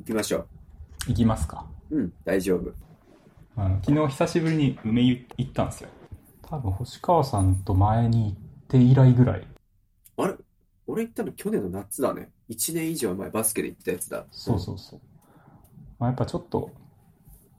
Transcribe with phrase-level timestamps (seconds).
[0.00, 0.46] 行きましょ
[1.08, 1.66] 行きますか。
[1.90, 1.96] う。
[1.96, 2.72] うん、大丈夫。
[3.54, 5.90] あの昨日久しぶりに梅湯行ったんですよ。
[6.40, 8.34] 多分星川さんと前に行っ
[8.68, 9.46] て以来ぐらい。
[10.16, 10.34] あれ？
[10.86, 12.30] 俺行ったの去年の夏だね。
[12.48, 14.24] 1年以上前バスケで行ったやつだ。
[14.30, 15.00] そうそうそう。
[15.98, 16.70] まあ、やっぱちょっと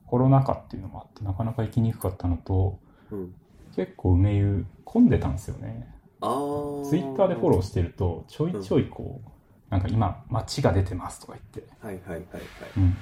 [0.07, 2.79] コロナ禍っていうのもあってなかなか行きにくかったのと、
[3.11, 3.35] うん。
[3.75, 5.87] 結構梅湯混んでたんですよね。
[6.21, 6.89] あー。
[6.89, 9.29] ツイッターでフォローしてると、ちょいちょいこう、
[9.71, 11.73] なんか今街が出てますとか言って。
[11.79, 12.41] はいはいはいはい。
[12.77, 12.97] うん。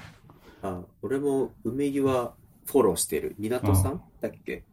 [0.61, 2.33] あ、俺も梅湯は
[2.65, 3.35] フォローしてる。
[3.39, 4.01] 港さん？
[4.21, 4.63] だっけ？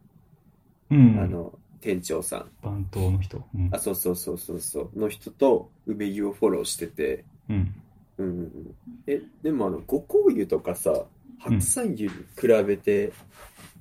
[0.91, 1.19] うん。
[1.19, 2.49] あの、店長さん。
[2.61, 3.43] 番頭の人。
[3.53, 3.79] うんあ、。
[3.79, 4.99] そうそうそうそうそう。
[4.99, 7.25] の人と梅湯をフォローしてて。
[7.49, 7.73] うん。
[8.19, 8.75] うん。
[9.07, 10.93] え、でもあの、五香湯とかさ、
[11.39, 13.11] 白山湯に比べて、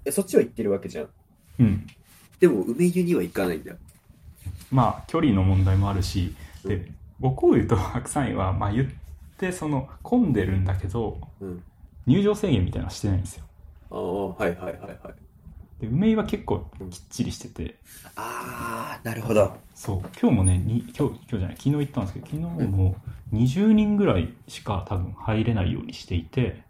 [0.04, 1.08] え、そっちは行ってるわけじゃん。
[1.60, 1.86] うん。
[2.40, 3.74] でも梅湯には行かないんだ。
[4.70, 8.86] まあ、距離の問題もあるし、で、五香湯と白山湯は、まあ言っ
[9.38, 11.62] て、その、混んでるんだけど、うん。
[12.06, 13.44] 入場制限みたいなのはしてないんですよ。
[13.90, 15.80] ああ、はいはいはいはい。
[15.80, 17.76] で、梅湯は結構きっちりしてて、
[18.16, 19.56] ああ、なるほど。
[19.74, 22.96] そう、今日もね、に今日、今日じゃない、昨日行ったんですけど、昨日も
[23.32, 26.62] 20人ぐらいしか多分入れないようにしていて、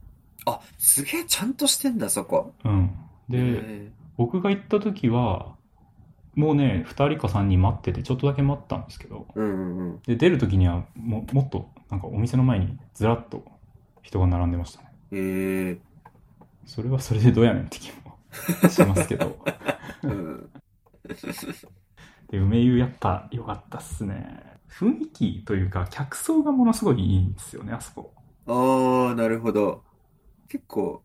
[0.47, 2.53] あ、すげえちゃんとしてんだ、そこ。
[2.65, 2.91] うん。
[3.29, 5.55] で、へ僕が行った時は、
[6.37, 10.03] もうね、2人か3人待ってて、ちょっとだけ待ったんですけど、ーうんうんうん。
[10.03, 13.43] で、出る時にはももっと、なんかお店の前にずらっと
[14.03, 14.93] 人が並んでましたね。
[15.13, 15.79] へえ。
[16.67, 18.19] それはそれでどうやねんって気も
[18.69, 19.39] しますけど。
[20.03, 20.51] うん。
[22.29, 24.43] で、梅湯やっぱ良かったっすね。
[24.69, 28.13] 雰囲気というか、客層がものすごいいいんですよね、あそこ。
[28.47, 29.85] ああ、なるほど。
[30.49, 31.03] 結構、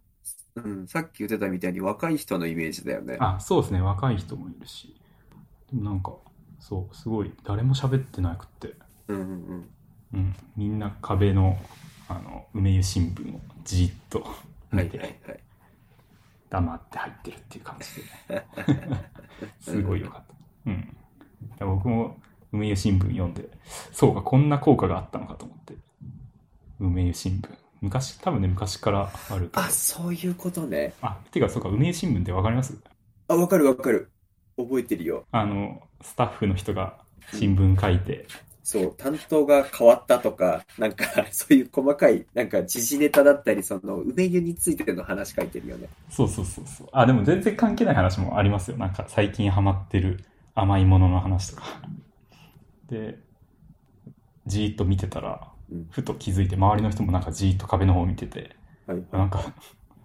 [0.55, 3.15] うん、さっき言ってたみたいに若い人のイメージだよね。
[3.19, 5.00] あ、そうですね、若い人もいるし。
[5.73, 6.13] でもなんか、
[6.59, 8.73] そう、すごい、誰も喋ってなくって、
[9.07, 9.69] うんうんうん。
[10.13, 11.57] うん、みんな壁の、
[12.09, 14.25] あの、梅湯新聞をじーっとは
[14.73, 15.39] いはい見て、はい。
[16.49, 18.45] 黙って入ってるっていう感じで、
[19.61, 20.35] すごい良かった。
[20.71, 20.97] うん。
[21.57, 22.17] で僕も
[22.51, 23.49] 梅湯新聞読んで、
[23.93, 25.75] そうか、こんな効果があったのかと思って。
[26.79, 27.49] 梅湯新聞。
[27.79, 30.93] 昔、多分ね、昔からあるあ、そういうことね。
[31.01, 32.77] あ、てか、そうか、梅湯新聞ってわかります？
[33.29, 34.10] あ、わかるわかる。
[34.63, 35.23] 覚えてるよ。
[35.31, 36.97] あの、スタッフの人が
[37.33, 38.25] 新聞書いて、
[38.63, 45.89] そう、担当が変わったとか、なんか、 そういう細かい、なんか、時事ネタだったり、その、梅湯についての話書いてるよね。
[46.09, 46.87] そうそうそうそう。
[46.93, 48.77] あ、でも全然関係ない話もありますよ。
[48.77, 50.23] なんか最近ハマってる
[50.53, 51.81] 甘いものの話とか。
[52.89, 53.17] で、
[54.45, 58.55] じーっと見てたらうん、ふと気づいて、周りの人もなんかじーっと壁の方を見てて、
[58.85, 59.03] はい。
[59.11, 59.41] なんか、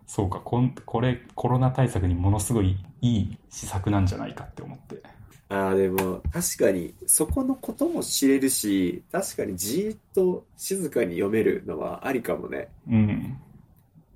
[0.07, 5.03] そうか、こんこれ、コロナ対策にものすごいいい施策なんじゃないかって思って。
[5.49, 12.69] ああ、でも、確かに、そこのことも知れるし、確かにじーっと静かに読めるのはありかもね。
[12.89, 13.39] うん。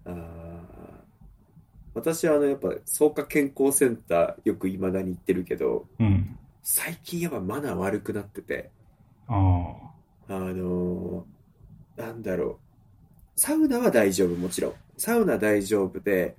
[0.05, 0.15] ああ、
[1.95, 6.37] 私はあの、やっぱ、草加健康センターよく未だに行ってるけど、うん。
[6.63, 8.71] 最近やっぱマナー悪くなってて、
[9.27, 9.35] あ
[10.29, 10.35] あ。
[10.35, 12.59] あのーなんだろ
[13.37, 13.41] う。
[13.41, 14.75] サウナは大丈夫、もちろん。
[15.01, 16.37] サウナ大丈夫で、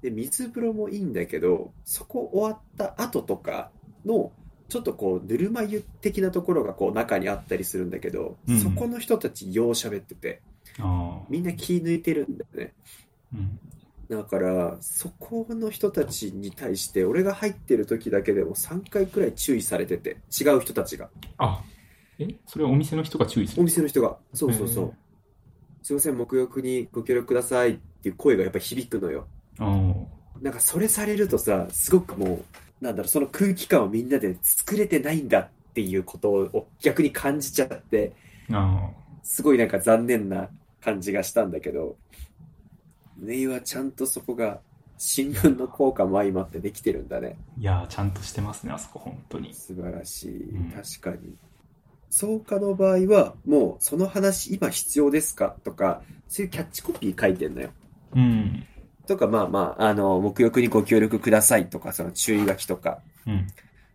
[0.00, 3.72] で、水風呂もいいんだけど、そこ終わった後とか
[4.06, 4.30] の、
[4.68, 10.42] ちょっとこう、ぬるま湯的なところがこう中にあったりするんだけど、うんそこの人たちよう喋ってて。
[11.28, 12.72] みんな気抜いてるんだよね。
[13.34, 13.58] うん。
[14.08, 21.10] だから、そこの人たちに対して、俺が入ってる時だけでも3回くらい注意されてて、違う人たちが。
[21.38, 21.64] あ、
[22.20, 22.28] え？
[22.46, 23.62] それはお店の人が注意する？
[23.62, 24.18] お店の人が。
[24.32, 24.94] そうそうそう。
[25.82, 29.26] すいません、沐浴にご協力くださいっていう声がやっぱ響くのよ。
[30.40, 32.40] なんかそれされるとさ、すごくも
[32.80, 38.12] う、なんだろう、その空気感をみんなで作れてないんだっていうことを逆に感じちゃって、
[38.52, 38.90] あ
[39.22, 40.48] すごいなんか残念な
[40.82, 41.96] 感じがしたんだけど、
[43.16, 44.60] ネイはちゃんとそこが
[44.98, 47.36] 新聞の効果も相まってできてるんだね。
[47.56, 47.60] あ。
[47.60, 49.54] いやー、ちゃんとしてますね、あそこ、本当に。
[49.54, 50.70] 素晴らしいうん。
[50.70, 51.34] 確かに。
[52.10, 55.56] 草加の場合は、もうその話今必要ですか？
[55.64, 57.70] とか、そういうキャッチコピー書いてんのよ。
[58.14, 58.66] うん。
[59.06, 62.98] とか、まあまあ、あの、沐浴にご協力くださいとか、その注意書きとか。
[63.26, 63.46] うん。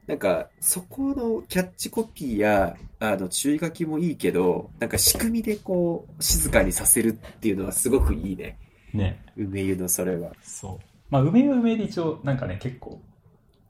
[0.07, 8.57] なんか、そこのキャッチコピーや、あの、注意書きもいいけど、なんか仕組みでこう、静かにさせるっていうのはすごくいいね。
[8.93, 9.23] ね。
[9.37, 10.31] 梅湯のそれは。
[10.41, 10.85] そう。
[11.09, 12.99] まあ、梅は梅で一応、なんかね、結構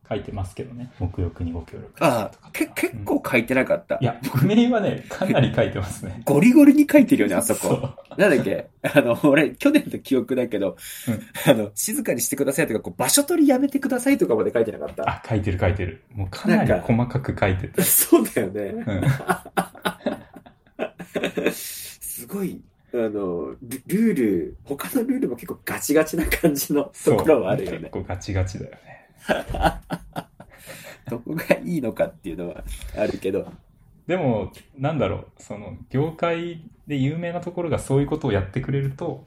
[0.10, 0.92] 書いてますけどね。
[1.00, 1.94] 沐浴にご協力。
[2.04, 4.06] ああ、け、結構書いてなかったい。
[4.06, 6.22] や、梅はね、かなり書いてますね。
[6.26, 7.60] ゴリゴリに書いてるよね、あそこ。
[7.68, 8.20] そう。
[8.20, 8.68] なんだっけ？
[8.82, 10.78] あの、俺、去年の記憶だけど、
[11.08, 15.04] うんあの、静かにしてくださいとか、こう場所取りやめてくださいとかまで書いてなかった。
[15.08, 16.02] あ、書いてる書いてる。
[16.16, 17.82] もうかなり細かく書いてて。
[17.84, 18.62] そうだよね。
[18.62, 19.02] うん。
[21.52, 22.62] すごい、
[22.94, 27.78] あの、ルルール、他のルールも結構ガチガチな感じのところはあるよね。
[27.80, 28.99] 結構ガチガチだよね。
[31.10, 32.64] どこがいいのかっていうのは
[32.98, 33.52] あるけど。
[34.08, 39.26] でも、なんだろう、その、業界で有名なところがそういうことをやってくれると、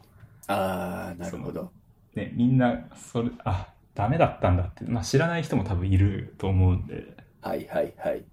[0.48, 1.70] ああ、なるほど。
[2.14, 8.24] ね、みんな、それ、あ、ダメだったんだって、まあ知らない人も多分いると思うんで、はいはいはい。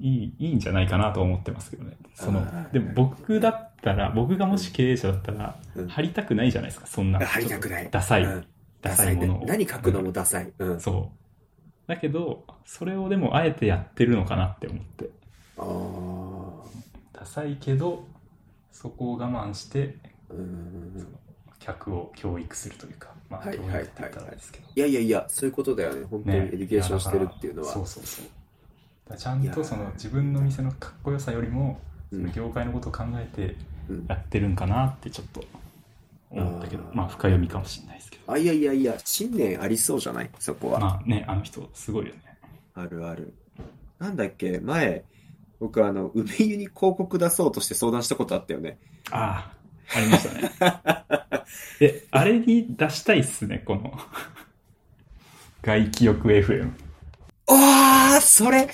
[0.00, 1.96] いい、いいんじゃないかなと思ってますけどね。
[2.14, 7.18] そのでも僕だったら、僕がもし経営者だったらう、ん貼りたくないじゃないですか、そんな。
[7.20, 7.88] 貼りたくない。
[7.90, 8.44] ダサい、うん
[8.88, 9.40] ダサいものを。
[9.40, 10.52] ね何書くのもダサい。
[10.58, 10.80] うん。
[10.80, 11.88] そう。
[11.88, 15.10] だけど、それをでもあえてやってるのかなって思って。
[15.58, 15.62] あ
[17.14, 17.18] あ。
[17.20, 18.06] ダサいけど、
[18.72, 19.96] そこを我慢して、
[20.30, 21.06] うん。
[21.58, 24.66] 客を教育するというか、まあ、教はいはい育って言ったらですけど。
[24.74, 26.06] いやいやいや、そういうことだよね。
[26.10, 27.68] 本当に education してるっていうのは。
[27.68, 29.16] やだからそうそうそう。
[29.16, 33.54] ちゃんとその自分の店のかっこよさよりも、うんその業界のことを考えて
[33.90, 35.44] うんやってるんかなってちょっと
[36.30, 38.32] 思ったけど、まあ深読みかもしれないですけど。
[38.32, 40.30] あ、いやいやいや、信念ありそうじゃない？
[40.38, 40.80] そこは。
[40.80, 42.20] まあね、あの人すごいよね。
[42.74, 43.32] あるある。
[43.98, 44.60] なんだっけ？
[44.60, 45.04] 前、
[45.60, 48.78] 僕あの、梅湯に広告出そうとして相談したことあったよね。
[49.10, 49.52] あ
[49.94, 51.44] あ、ありましたね。
[51.80, 53.98] え、あれに出したいっすね、この。
[55.62, 56.70] 外気浴 FM。
[57.48, 58.68] ああ、それ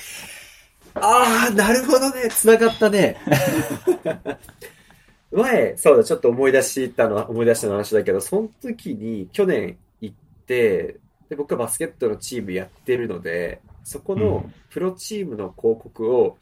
[0.97, 2.29] ああ、なるほどね。
[2.31, 3.17] 繋がったね。
[5.33, 10.17] 前、そうだ、ちょっと思い出したのは、思い出した話だけど、その時に去年行っ
[10.47, 16.37] て、で、僕はバスケットのチームやってるので、そこのうんプロチームの広告を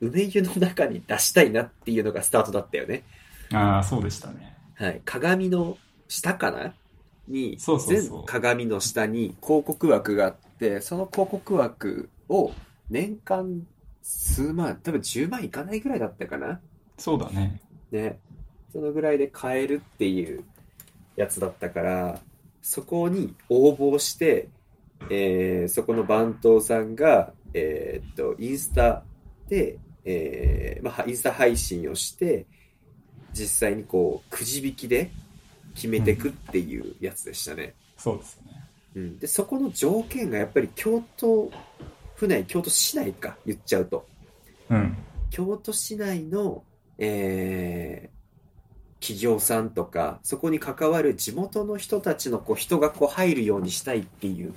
[0.00, 3.04] 梅湯の中に出したいなっていうのがスタートだったよね。
[3.52, 4.56] ああ、そうでしたね。
[4.74, 5.00] はい。
[5.04, 5.78] 鏡の
[6.08, 6.74] 下かな？
[7.28, 12.52] に、そうそうそう全鏡の下に広告枠があって、その広告枠を
[12.90, 13.66] 年間
[14.02, 16.60] 数万、多分10万いかないぐらいだったかな？
[16.98, 17.60] そうだね。
[17.92, 18.18] ね。
[18.76, 20.44] そのぐらいで買えるっていう
[21.16, 22.20] やつだったから、
[22.60, 24.48] そこに応募して、
[25.08, 29.02] えーそこの番頭さんが、えーっと、インスタ
[29.48, 32.44] で、えーまあ、インスタ配信をして、
[33.32, 35.10] 実際にこう、くじ引きで
[35.74, 37.74] 決めていくっていうやつでしたね。
[37.96, 38.68] そうですね。
[38.94, 39.18] うん。
[39.18, 41.50] で、そこの条件がやっぱり京都
[42.14, 44.06] 府内、京都市内か、言っちゃうと。
[44.68, 44.94] うん。
[45.30, 46.62] 京都市内の、
[46.98, 48.15] えー
[49.06, 54.52] 企業さんとか、そこに関わる地元の人たちのこう人がこう入るようにしたいっていう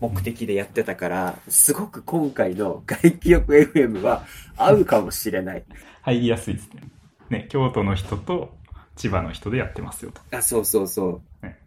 [0.00, 5.64] 目的でやってたから、すごく今回の外気浴 FM は合うかもしれない。
[6.02, 6.82] 入りやすいですね。
[7.30, 8.54] ね、京都の人と
[8.96, 10.20] 千葉の人でやってますよと。
[10.36, 11.58] あ、そうそうそうね。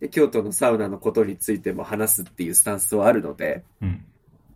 [0.00, 4.04] で、京都のサウナのことについても話すっていうスタンスはあるので、うん。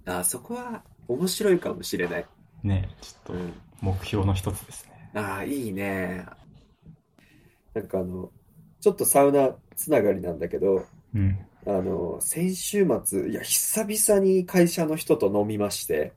[0.05, 2.27] あ、そこは面白いかもしれない。
[2.63, 3.55] ね、ちょっとうん。
[3.81, 5.11] 目標の一つですね。
[5.15, 6.27] ああ、いいね。
[7.77, 8.31] なんかあの、
[8.81, 11.39] ちょっとサウナつながりなんだけど、うん。
[11.67, 16.15] あの、先週末、いや、久々に会社の人と飲みまして、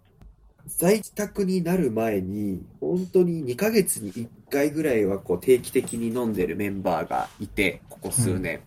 [0.67, 8.61] 在宅になる前に、本当に2ヶ月に1回ぐらいはこう定期的に飲んでるメンバーがいて、ここ数年。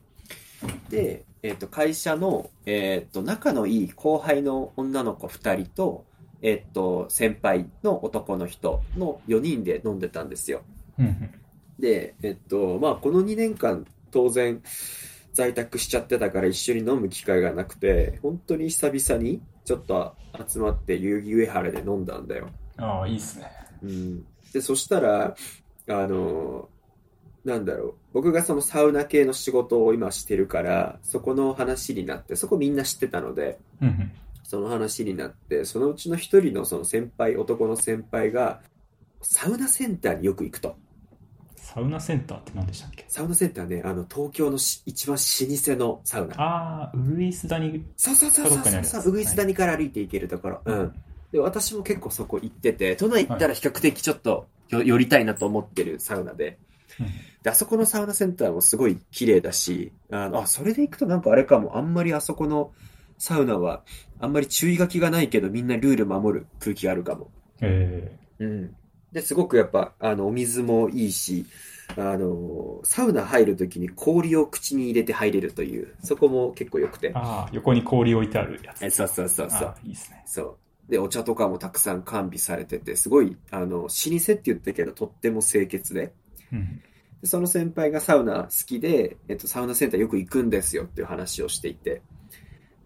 [0.91, 6.05] で、えっと、会社の、えっと、仲のいい後輩の女の子2人と、
[6.43, 10.61] えっと、先輩の男の人の4人で飲んでたんですよ。
[10.99, 11.42] うんうん。
[11.83, 14.63] で、えっと、まあ、この2年間、当然、
[15.33, 20.15] 在宅しちゃってたから一緒に飲む機会がなくて、本当に久々にちょっと
[20.49, 22.51] 集まって代々木上原で飲んだんだよ。
[22.77, 23.51] ああ、いいっすね。
[23.83, 24.25] うん。
[24.53, 25.35] で、そしたら、
[25.89, 26.69] あの、
[27.45, 27.95] なんだろう。
[28.13, 33.59] 僕がそのサウナ系の仕事を今してるから、そこの話になって、そこみんな知ってたので。
[34.45, 38.61] その話になって、そのうちの一人のその先輩、男の先輩が、
[39.23, 40.77] サウナセンターによく行くと。
[41.73, 43.05] サウナセンターって何でしたっけ？
[43.09, 46.35] サウナセンターね、あの、東京のし一番老舗のサウナ。
[46.41, 47.85] ああ、ウグイスダに。
[47.97, 50.61] そうそうそうどそうそう、ウグイス谷から歩いて行けるところ。
[50.65, 50.93] うん。
[51.33, 56.59] で、私も結構そこ行ってて、都内行ったら比較的ちょっとよ寄りたいなと思ってるサウナで。
[57.01, 57.07] うん
[57.43, 62.71] で、あそこのサウナセンターもすごい綺麗だし、あの、あ、それで行くとなんかあれかも、あんまりあそこの
[63.19, 63.83] サウナは、
[64.21, 67.33] あんまり注意書きがないけど、みんなルール守る空気があるかも。
[67.61, 68.77] えうん。
[69.13, 71.47] で、すごくやっぱ、あの、お水もいいし、
[71.97, 77.19] あの、サウナ入るときに氷を口に入れて入れるという、そこも結構良くてー、。
[77.19, 78.85] ああ、横に氷置いてあるやつ。
[78.85, 80.23] えそうそうそうそういいっすね。
[80.27, 80.91] そう。
[80.91, 83.89] で、お茶とかもたくさん完備されてて、すごい、あの、老舗っ
[84.37, 86.13] て言ったけど、とっても清潔で。
[86.53, 86.83] うん。
[87.21, 92.03] でその先輩がサウナ好きで、えっと、サウナセンターよく行くんですよっていう話をしていて。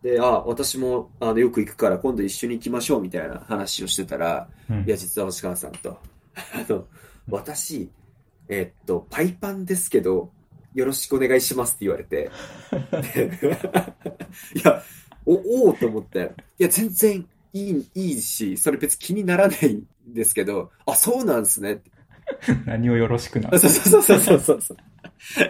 [0.03, 5.99] で、あ、私も、あの、よく行くから今度一緒に行きましょうみたいな話をしてたら、うんいや、実は星川さんと、
[6.37, 6.87] あの、
[7.29, 7.91] 私、
[8.49, 10.31] えっと、パイパンですけど、
[10.75, 12.31] よろしくお願いしますって言われて。
[14.55, 14.83] いや、
[15.25, 16.33] お、おうと思って。
[16.59, 21.81] いや、全然いい、いいし、それ別に気にならないんですけど、あ、そうなんですね。
[22.67, 24.77] 何をよろしくなそうそうそうそうそうそう。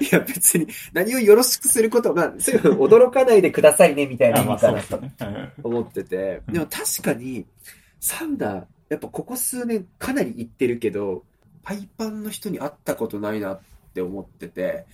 [0.01, 4.43] いや、別に何をよろしくすることが、すぐ驚かないでくださいね、みたいな
[5.63, 6.43] 思ってて。
[6.49, 7.47] でも確かに、
[8.01, 11.25] サウナ、やっぱここ数年かなり行ってるけど、
[11.63, 13.61] パイパンの人に会ったことないなっ
[13.95, 14.87] て思ってて、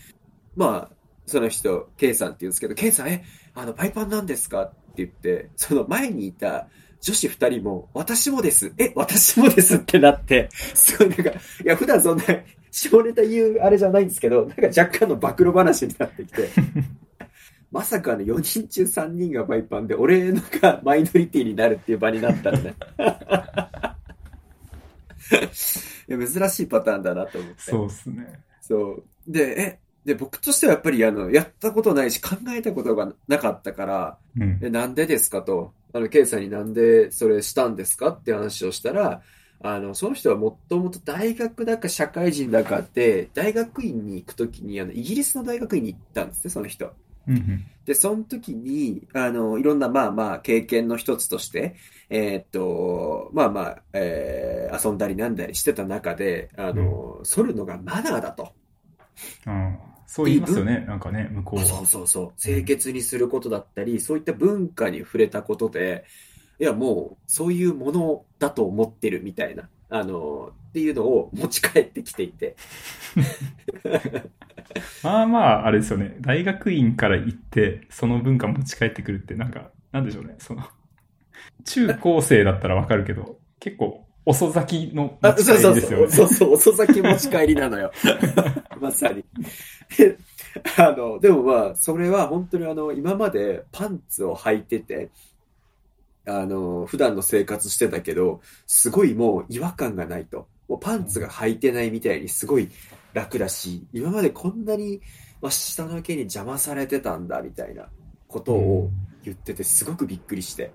[0.56, 0.94] まあ、
[1.26, 6.68] その人、K さんって言うんですけど、K さん、え、あの、パイパンなんですかって言って、その前にいた
[7.00, 8.72] 女子二人も、私もです。
[8.78, 11.34] え、私もですってなって、すごいなんか、い
[11.64, 12.24] や、普段そんな、
[12.70, 16.48] 下ネタ言うあれじゃないんですけど、なんか若干の暴露話になってきて、
[17.72, 22.74] まさかね、4人中3人がパイパンで、俺のがマイノリティになるっていう場になったらね。
[26.08, 27.62] いや珍しいパターンだなと思って。
[27.62, 28.40] そうですね。
[28.60, 29.04] そう。
[29.26, 34.60] で、え、で、僕としてはやっぱり、あの、やったことないし、考えたことがなかったから、うん。
[34.62, 39.22] え、なんでですかと、あの、ケイさんになんでそれしたんですかって話をしたら、
[39.64, 46.92] あの、その人はもともと大学だか社会人だかって、大学院に行くときに、あの、イギリスの大学院に行ったんですね、その人。
[47.28, 47.64] うんうん。
[47.84, 51.74] で、その時に、あの、いろんな、まあまあ、経験の一つとして、
[52.10, 58.52] えーっと、まあまあ、えー遊んだりなんだりしてた中で、あの、剃るのがマナーだと。
[59.46, 61.86] うんそう言いますよね、なんかね、向こうそうは。
[61.86, 62.40] そうそう。
[62.40, 66.04] 清潔にすることだったり、そういった文化に触れたことで、
[66.60, 72.56] いや、もう、そういうものだと思ってるみたいな、あの、っていうのを持ち帰ってきていて。
[75.02, 76.16] まあまあ、あれですよね。
[76.20, 80.34] 大学院から行って、その文化持ち帰ってくるって、なんか、なんでしょうね。
[80.38, 80.62] その、
[81.64, 85.52] 中高生だったらわかるけど、結構、遅咲きの持あ、ち帰。
[85.68, 86.08] りですよね。
[86.08, 87.90] そうそう、遅咲き持ち帰りなのよ。
[88.80, 89.24] まさに。
[89.98, 90.16] で
[90.76, 95.10] あの、でもまあ、それは本当にあの、今までパンツを履いてて、
[96.26, 100.46] あの、普段の生活してたけど、すごいもう違和感がないと。
[100.68, 102.68] もうパンツが履いてないみたいにすごい
[103.12, 105.00] 楽だし、今までこんなに、
[105.40, 107.88] まあ、下の毛に邪魔されてたんだみたいな
[108.28, 108.90] ことを
[109.24, 110.70] 言ってて、すごくびっくりして。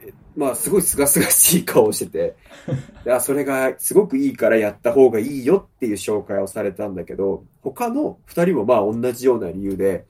[0.00, 2.36] えまあ、すごい清々しい顔をしてて、
[3.06, 10.04] いや、それがすごくいいからやった方がいいよっていう紹介をされたんだけど、他の二人もまあ同じような理由で、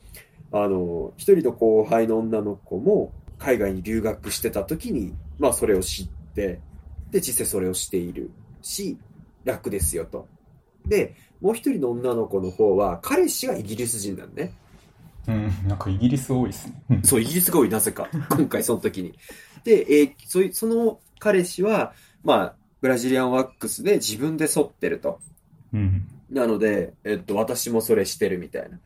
[0.51, 6.61] あの、一人の後輩の女の子も海外に留学してた時に、まあそれを知って、
[7.11, 8.31] で、実際それをしている
[8.63, 8.97] し、
[9.45, 10.27] 楽ですよと。
[10.87, 14.53] で、もう一人の女の子の方は、彼氏がイギリス人なんね。
[15.27, 16.83] うん、なんかイギリス多いですね。
[16.91, 18.09] うんそう、イギリスが多い、なぜか。
[18.31, 19.15] 今回、その時に。
[19.65, 25.19] で、えーそいその彼氏は、まあ、ブラジリアンワックスで自分で剃ってると。
[25.73, 26.07] うん。
[26.31, 28.79] なので、えっと、私もそれしてるみたいな。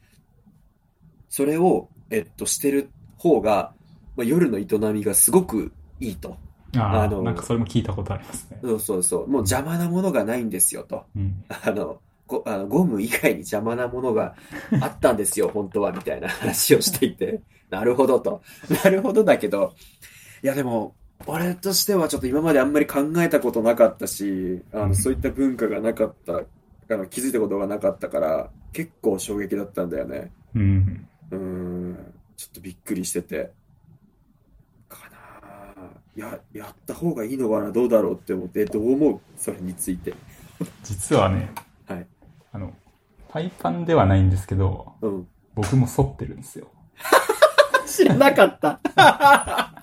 [1.29, 3.75] それを、えっと、してる方が、
[4.17, 6.37] まあ、夜の営みがすごくいいと。
[6.77, 8.59] ああ、あのなんかそれも聞いたことありますね。
[8.63, 9.27] そうそうそう。
[9.29, 11.05] もう邪魔なものがないんですよと。
[11.17, 11.45] うん。
[11.49, 14.35] あの、ゴあのゴム以外に邪魔なものが
[14.81, 17.41] あったんですよ、 本当は、みたいな話をしていて。
[17.71, 18.43] なるほどと。
[18.85, 19.75] なるほどだけど、
[20.43, 20.95] いやでも、
[21.27, 30.33] 俺としてはちょっと今まであんまり考えたことなかったし、あうんの、そういった文化がなかった、あの、気づいたことがなかったから、結構衝撃だったんだよね。
[30.55, 31.09] うん。
[31.31, 33.51] うーん、ちょっとびっくりしてて。
[36.19, 40.15] や、やった方がいいのかなどうだろうって思って、どう思うそれについて。
[40.83, 41.51] 実はね、
[41.87, 42.07] はい。
[42.53, 42.75] あの、
[43.29, 45.29] パイパンではないんですけど、うん。
[45.55, 46.69] 僕も剃ってるんですよ。
[47.87, 48.81] 知らなかった。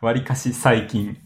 [0.00, 1.16] わりかし最近。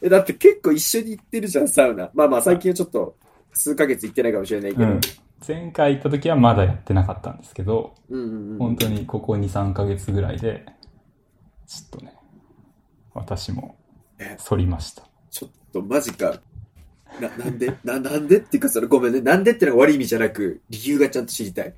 [0.00, 2.10] え、だって結構一緒に行ってるじゃん、サウナ。
[2.14, 3.16] まあまあ最近はちょっと
[3.52, 4.84] 数ヶ月行ってないかもしれないけど。
[4.84, 5.00] うん。
[5.46, 8.58] 前回行った時はまだやってなかったんですけど、うんうんうん。
[8.58, 10.64] 本当にここ2、3ヶ月ぐらいで、
[11.72, 12.12] ちょっとね、
[13.14, 13.76] 私も
[14.18, 15.04] え剃りました。
[15.30, 16.34] ちょっとマジか。
[17.18, 17.74] な、なんで？
[17.82, 19.22] な、なんでっていうかそれごめんね。
[19.22, 21.74] なんでってのが悪い意味じゃなく、理由がちゃんと知りたい。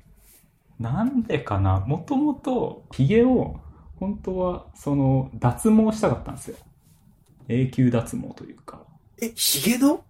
[0.81, 1.79] なんでかな？
[1.79, 3.57] もともと、髭を、
[3.95, 6.57] 本当は、その、脱毛したかったんですよ。
[7.47, 8.81] 永久脱毛というか、
[9.21, 10.03] え、ヒゲの？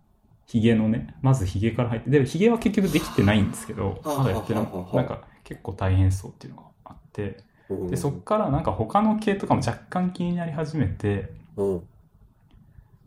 [0.48, 11.88] 髭のね、まず髭から入って、で、髭は結局できてないんですけど、はあまだやってなんか結構大変そうっていうのがあって、で、そっからなんか他の系とかも若干気になり始めて、うん。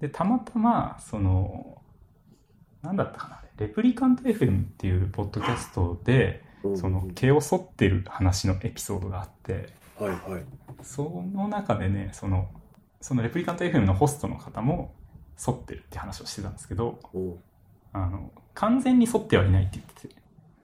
[0.00, 1.80] で、たまたま、その、
[2.82, 6.78] なんだったかな、レプリカント FM っていうポッドキャストで、うん。
[6.78, 10.44] その毛を剃ってる話のエピソードがあって、はいはい。
[10.82, 12.48] その中でね、その、
[13.00, 14.92] そのレプリカント FM のホストの方も
[15.36, 17.34] 剃ってるって話をしてたんですけど、うん。
[17.92, 20.14] あの、完全に沿ってはいないって言ってて。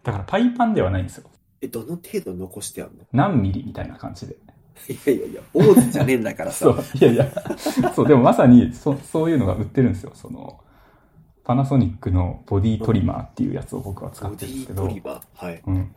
[0.02, 1.30] だからパイパンではないんですよ。
[1.64, 3.04] え、どの程度残してあんの？
[3.12, 4.36] 何ミリみたいな感じで。
[4.88, 6.58] いやいやいや、王子じゃねえんだからさ。
[6.66, 7.30] そう、いやいや、
[7.94, 10.12] そう、でもまさにそ、そういうのが売ってるんですよ。
[10.14, 10.60] その、
[11.44, 15.20] パナソニックのボディトリマーっていうやつを僕は使ボディってるんですけど、トリマー？
[15.46, 15.62] はい。
[15.66, 15.94] うん。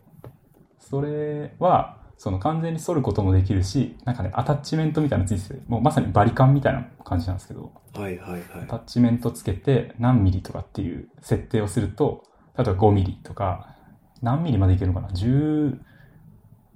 [0.79, 12.23] それは、その完全に反ることもできるし、なんかね、アタッチメントみたいなのついてて、もうまさにバリカンみたいな感じなんですけど、はいはいアはタッチメントつけて何ミリとかっていう設定をすると、
[12.57, 13.75] 例えば5ミリとか、
[14.21, 15.77] 何ミリまでいけるのかな ?12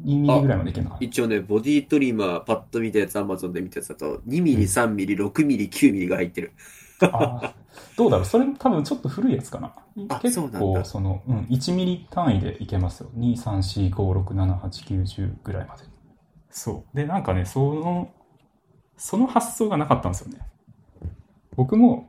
[0.04, 1.06] ミリぐらいまでいけるのかい。
[1.06, 6.54] 一応ね、ボディトリマー、パッと見たやつ、アマゾンで見たやつだと、2ミリ、3ミリ、6ミリ、9ミリが入ってる。
[7.02, 7.54] なあー
[7.98, 8.26] どうだろう？
[8.26, 9.74] それ多分ちょっと古いやつかな？
[10.10, 13.10] あ結そうなんだ構、その、うん、1ミリ単位でいけますよ。
[13.18, 15.84] 2、3、4、5、6、7、8、9、10ぐらいまで。
[16.52, 16.96] そう。
[16.96, 18.14] で、なんかね、その、
[18.98, 20.40] その発想がなかったんですよね。
[21.56, 22.08] 僕も、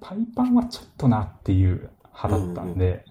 [0.00, 3.02] パイパンはちょっとなっていう派だったんで、うんうんうん。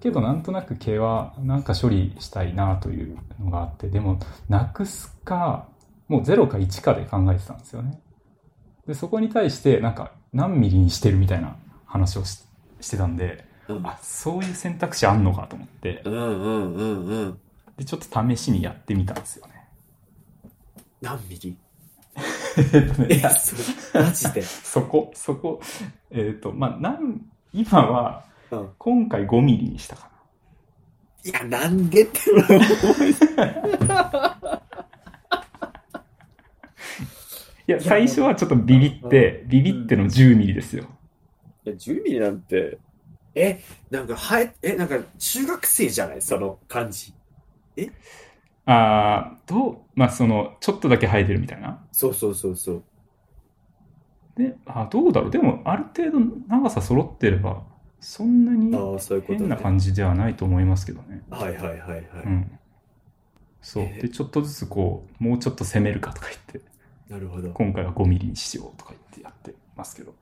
[0.00, 4.18] けどなんとなく毛はなんか処理したいなというのがあって、でも
[4.48, 5.68] なくすか、
[6.08, 8.00] もう0か1かで考えてたんですよね。
[8.86, 11.56] で、そこに対してなんか何ミリにしてるみたいな
[11.86, 12.44] 話をし
[12.80, 17.40] してたんで、うんあ、そういう選択肢あんのかと思って、うんうんうんうん。
[17.76, 19.68] で、ちょっと試しにやってみたんですよね。
[21.00, 21.56] 何ミリ？
[22.72, 23.22] えっとね
[23.94, 24.42] マジで。
[24.42, 25.60] そこ、そこ、
[26.10, 27.20] えっ、と、まあ、なん、
[27.52, 28.70] 今は、うん。
[28.78, 30.10] 今回5ミリにしたかな。
[31.22, 32.40] いや、なんでって思
[33.06, 33.10] い
[37.66, 40.86] いや、や最初はちょっとビビって、ビビっての10ミリですよ。
[41.64, 42.78] いや、10ミリなんて、
[43.34, 46.22] え、なんか、はえ、え、なんか、中学生じゃない？
[46.22, 47.14] その感じ。
[48.66, 51.84] ああ、どう、まあ、その、ちょっとだけ生えてるみたいな。
[51.92, 52.84] そうそうそうそう。
[54.36, 55.30] で、あどうだろう。
[55.30, 57.62] でも、ある程度長さ揃ってれば、
[58.00, 59.38] そんなにああ、そういうことね。
[59.40, 61.22] 変な感じではないと思いますけどね。
[61.30, 62.02] はいはいはいはい。
[62.24, 62.58] うん。
[63.60, 63.84] そう。
[63.84, 66.70] えーで、ちょっとずつこう、もうちょっと攻めるかとか言って、
[67.08, 67.50] なるほど。
[67.50, 70.14] 今回は5ミリにしようとか言ってやってますけど。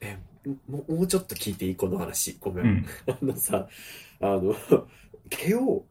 [0.00, 0.18] え、
[0.68, 2.36] ももうちょっと聞いていいこの話。
[2.40, 2.62] ごめ。
[2.62, 2.86] うんん。
[3.08, 3.68] あのさ、
[4.20, 4.54] あの、
[5.30, 5.84] 毛を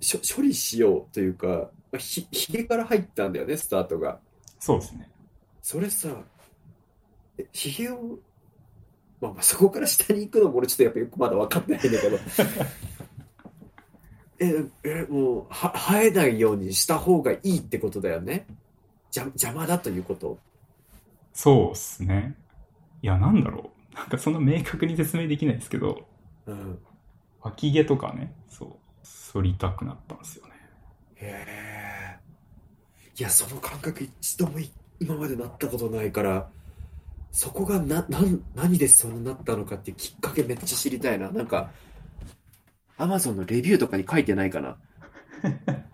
[0.00, 4.20] 処理しようというか、まあひ、ひげから入ったんだよね、スタートが。
[4.58, 5.10] そうですね。
[5.62, 6.08] それさ、
[7.38, 8.18] えひげを、
[9.20, 12.18] まあ、まあそこから下に行くのも俺ちょっとやっぱよくまだ分かってないんだけど。
[14.42, 18.46] え、え、もう、は、生えないようにした方がいいってことだよね？
[19.10, 20.38] じゃ、邪魔だということ？
[21.34, 22.34] そうっすね。
[23.02, 23.94] いや、なんだろう。
[23.94, 26.06] なんかそんな明確に説明できないですけど、
[26.46, 26.78] うん。
[27.42, 28.70] 脇毛とかね、そう、
[29.32, 30.52] 反りたくなったんですよね。
[31.16, 32.18] へえ。
[33.18, 36.50] いや、その感覚一度もい今までなったことないから、
[37.32, 41.30] そこがな、なん、何でそうなったのかっていうきっかけめっちゃ知りたいな。
[41.30, 41.70] なんか、
[42.98, 44.76] アマゾンのレビューとかに書いてないかな。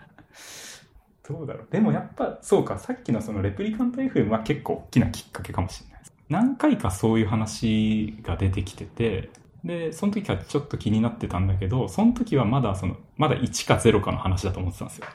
[1.29, 1.67] どうだろう。
[1.71, 6.13] でもやっぱ、そうか、さっきのそのレプリカント FM は結構大きなきっかけかもしれないです。
[6.29, 9.31] 何回かそういう話が出てきてて、
[9.65, 15.07] で、その時はちょっと気になってたんだけど、その時はまだその、まだ1か0かの話だと思ってたんですよ。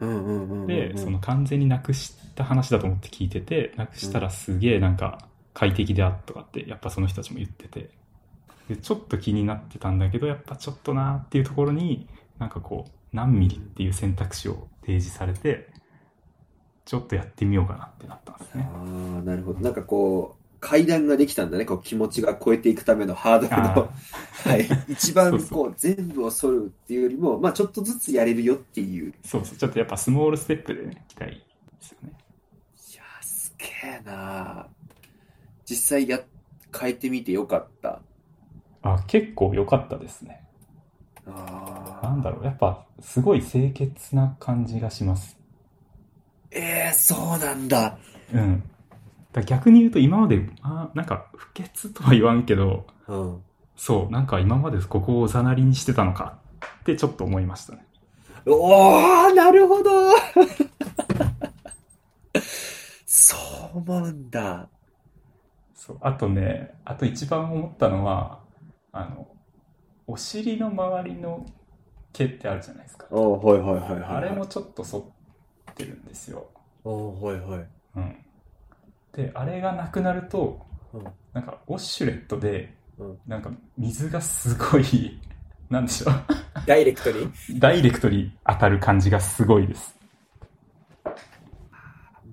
[0.00, 0.66] うんうんうんうんうん。
[0.66, 7.88] で、その完全になくした話だと思って聞いてて、なくしたらすげえなんか快適であったとかって、やっぱその人たちも言ってて、
[8.68, 12.06] で、ちょっと気になってたんだけど、やっぱちょっとなーっていうところに、
[12.38, 15.70] なんかこう、何ミリっていう選択肢を提示されて、
[16.84, 18.68] ちょっとやってみようかなってなったんですね。
[18.70, 19.60] ああ、なるほど。
[19.60, 21.64] なんかこう、階段ができたんだね。
[21.64, 23.88] こう気持ちが超えていくためのハードルあの。
[24.44, 24.68] はい。
[24.88, 29.14] 一番こう、全部を揃うっていうよりも、まあちょっとずつやれるよっていう。
[29.24, 31.36] そうそう、ちょっとやっぱスモールステップでね、いきたいで
[31.80, 32.12] すよね。
[32.92, 34.85] いやー、すげえなー
[35.68, 36.20] 実際や、
[36.78, 38.00] 変えてみてよかった。
[38.82, 40.42] あ、結構良かったですね。
[41.26, 45.36] あなんだろう、やっぱすごい清潔な感じがします。
[46.52, 47.98] ええー、そうなんだ。
[48.32, 48.62] うん。
[49.32, 53.42] だ逆に言うと今まで、あなんか不潔とは言わんけど、うん。
[53.74, 56.38] そう、なんか今までここをおざなりにしてたのか
[56.82, 57.84] ってちょっと思いましたね。
[58.46, 59.90] おー、なるほど
[63.04, 63.36] そ
[63.74, 64.68] うなんだ。
[65.86, 65.98] そう。
[66.00, 68.40] あとね、あと一番思ったのは、
[68.92, 69.28] あの、
[70.06, 71.46] お尻の周りの
[72.12, 73.06] 毛ってあるじゃないですか。
[73.10, 74.16] おー、はいはいはいはい。
[74.16, 75.04] あれもちょっと反っ
[75.74, 76.46] てるんですよ。
[76.84, 77.68] おー、はいはい。
[77.96, 78.16] うん。
[79.12, 85.20] で、あれがなくなると、うんなんかウォッシュレットでうん、なんか水がすごい、
[85.68, 86.14] なんでしょう。
[86.66, 87.30] ダイレクトに？
[87.60, 89.94] ダイレクトに当たる感じがすごいです。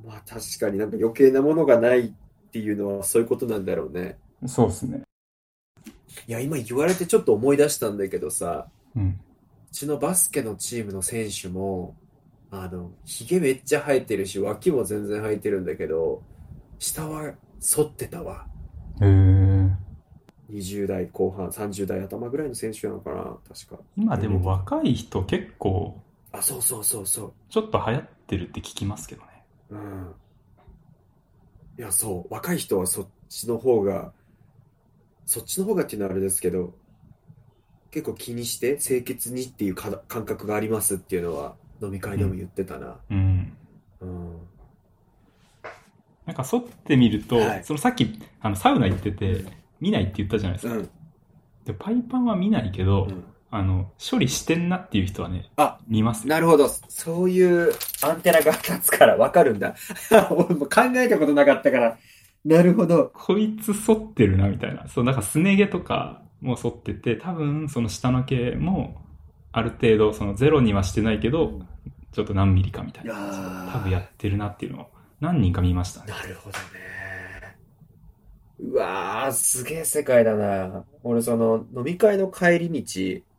[0.06, 2.14] まあ確かになんか余計なものがない
[2.54, 4.20] っていうのはそういうことなんだろうね。
[4.46, 5.02] そうですね。
[6.28, 9.20] いや、今言われてちょっと思い出したんだけどさ、うん。
[9.72, 11.96] うちのバスケのチームの選手も、
[12.52, 16.22] あの、髭めっちゃ生えてるし、脇も全然生えてるんだけど、
[16.78, 18.46] 下は剃ってたわ。
[19.02, 19.72] へえ。
[20.52, 23.82] 20代後半、30代頭ぐらいの選手なのかな、確か。
[23.98, 26.00] 今でも若い人結構、
[26.32, 29.28] あ、そうそうそうそちょっと流行ってるって聞きますけどね。
[29.72, 29.76] う。
[29.76, 30.14] うん。
[31.78, 32.34] いや、そう。
[32.34, 34.12] 若い人はそっちの方が、
[35.26, 36.74] そっちの方がっていうのはあれですけど、
[37.92, 43.00] 結構気にして清潔にっていうか感覚がありますっていうのは飲み会でも言ってたな。
[43.10, 43.54] うん。
[44.02, 44.38] うん。
[46.26, 49.46] なんか、剃ってみると、はいそのさっき、あの、サウナ行ってて、
[49.80, 50.78] 見ないって言ったじゃないですか。
[50.78, 50.90] うん。
[51.66, 56.28] で、パイパンは見ないけど、うんあの、処理してんなっていう人はね、あ見ます。
[56.28, 56.68] なるほど。
[56.90, 59.76] そういうアンテナが立つからわかるんだ。
[60.32, 61.98] 俺も考えたことなかったから。
[62.44, 63.12] なるほど。
[63.14, 64.88] こいつ剃ってるな、みたいな。
[64.88, 69.04] そう、なんかすね毛とかも剃ってて、多分、その下の毛も、
[69.52, 71.62] ある程度、そのゼロにはしてないけど、
[72.12, 74.88] ちょっと何ミリかみたいな多分やってるなっていうのを
[75.20, 76.08] 何人か見ましたね。
[76.08, 76.64] なるほどね。
[78.62, 80.84] うわー、すげえ世界だな。
[81.04, 83.33] 俺、その、飲み会の帰り道、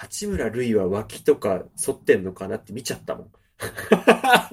[0.00, 3.26] 八村塁は脇とか剃ってんのかなって見ちゃったもん。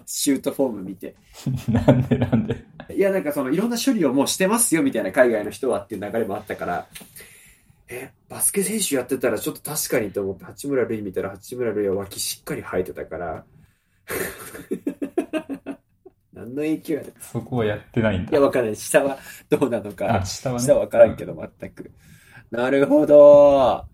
[0.06, 1.16] シュートフォーム見て。
[1.72, 2.66] なんでなんで？
[2.94, 6.88] いや、なんかその、いろんな処理をもうしてますよ、みたいな海外の人はっていう流れもあったから、
[7.88, 13.46] え、バスケ選手やってたらちょっと確かにと思って、八村塁見たら八村塁は脇しっかり生えてたから、
[16.34, 17.14] 何の影響やねん。
[17.22, 18.42] そこはやってないんいや、だ。
[18.42, 18.76] わかんない。
[18.76, 19.18] 下は
[19.50, 20.26] どうなのかあ、。
[20.26, 20.66] 下はね。
[20.66, 21.92] 下はわからんけど、全く。
[22.52, 23.86] なるほど。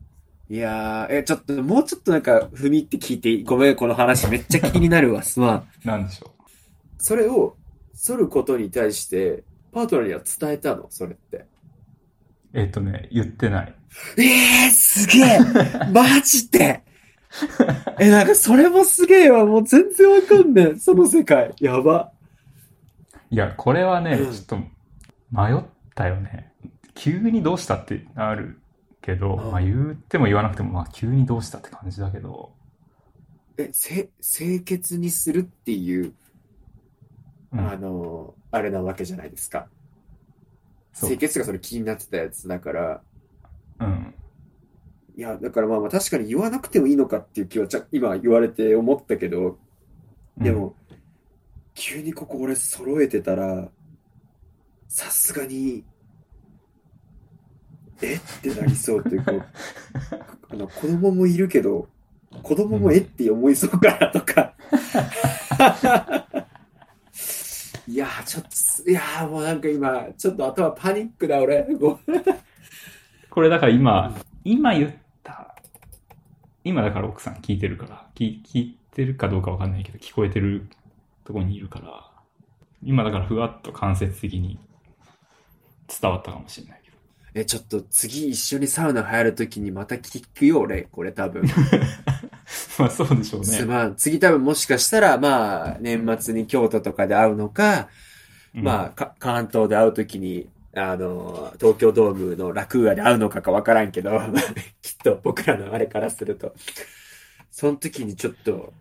[0.49, 5.67] いやー、え、ちょっと、もうちょっとなんか、踏みって聞いてごめん、この話めっちゃ気になるわ、すまん。
[5.85, 6.33] なんでしょ
[6.97, 7.55] それを、
[7.93, 10.87] 剃ることに対して、パートナーには伝えたの？
[10.89, 11.37] それって。
[11.37, 11.47] う。
[12.53, 13.73] えっ、とね、言ってない。
[14.17, 15.39] えー、すげえ
[15.91, 16.83] マジで
[17.99, 19.45] え、なんかそれもすげえわ。
[19.45, 20.79] もう全然わかんねえ。
[20.79, 21.53] その世界。
[21.59, 22.11] やば。
[23.29, 24.57] いや、これはね、うんちょっと
[25.31, 25.63] 迷っ
[25.95, 26.51] たよね。
[26.93, 28.59] 急にどうしたってなる
[29.03, 29.51] けど、うん。
[29.51, 32.51] まあ言っても言わなくても、まあ急にどうしたって感じだけど、
[33.57, 36.13] え、せ、清潔にするっていう、
[37.51, 37.59] うん。
[37.59, 39.67] あの、あれなわけじゃないですか。
[40.97, 43.01] 清潔がそれ気になってたやつだから、
[43.79, 44.15] うん。
[45.15, 49.59] いや、だからまあまあ確かに言わなくてもいいのかっていう気はちゃ今言われて思ったけど、
[50.37, 50.75] でも、
[51.75, 53.69] 急にここ俺揃えてたら、
[54.87, 55.83] さすがに、
[58.03, 58.15] え？
[58.15, 59.31] ってなりそうというか、
[60.49, 61.87] あの子供もいるけど、
[62.41, 64.53] 子供もえって思いそうかなとか。
[67.87, 71.67] いやー、ちょっと、いやーもうなんか今、ちょっと頭パニックだ俺。
[73.29, 75.55] これだから今、今言った、
[76.63, 80.67] 今だから奥さん聞いてるから、聞聞いてるかどうかわかんないけど、聞こえてる
[81.25, 82.09] ところにいるから、
[82.83, 84.57] 今だからふわっと間接的に
[85.87, 86.82] 伝わったかもしれない。
[87.35, 90.83] え、ちょっと次一緒にサウナ入るときにまた聞くよ、俺。
[90.83, 91.43] これ多分。
[92.77, 93.47] まあそうでしょうね。
[93.47, 93.95] すまん。
[93.95, 97.89] 次多分もしかしたら、まあ、年末に京都とかで会うのか、
[98.55, 104.19] うんまあ、か関東で会うときに、あの、東京ドームのラクーアで会うのかかわからんけど、
[104.81, 106.53] きっと僕らのあれからすると、
[107.51, 108.73] その時にちょっと、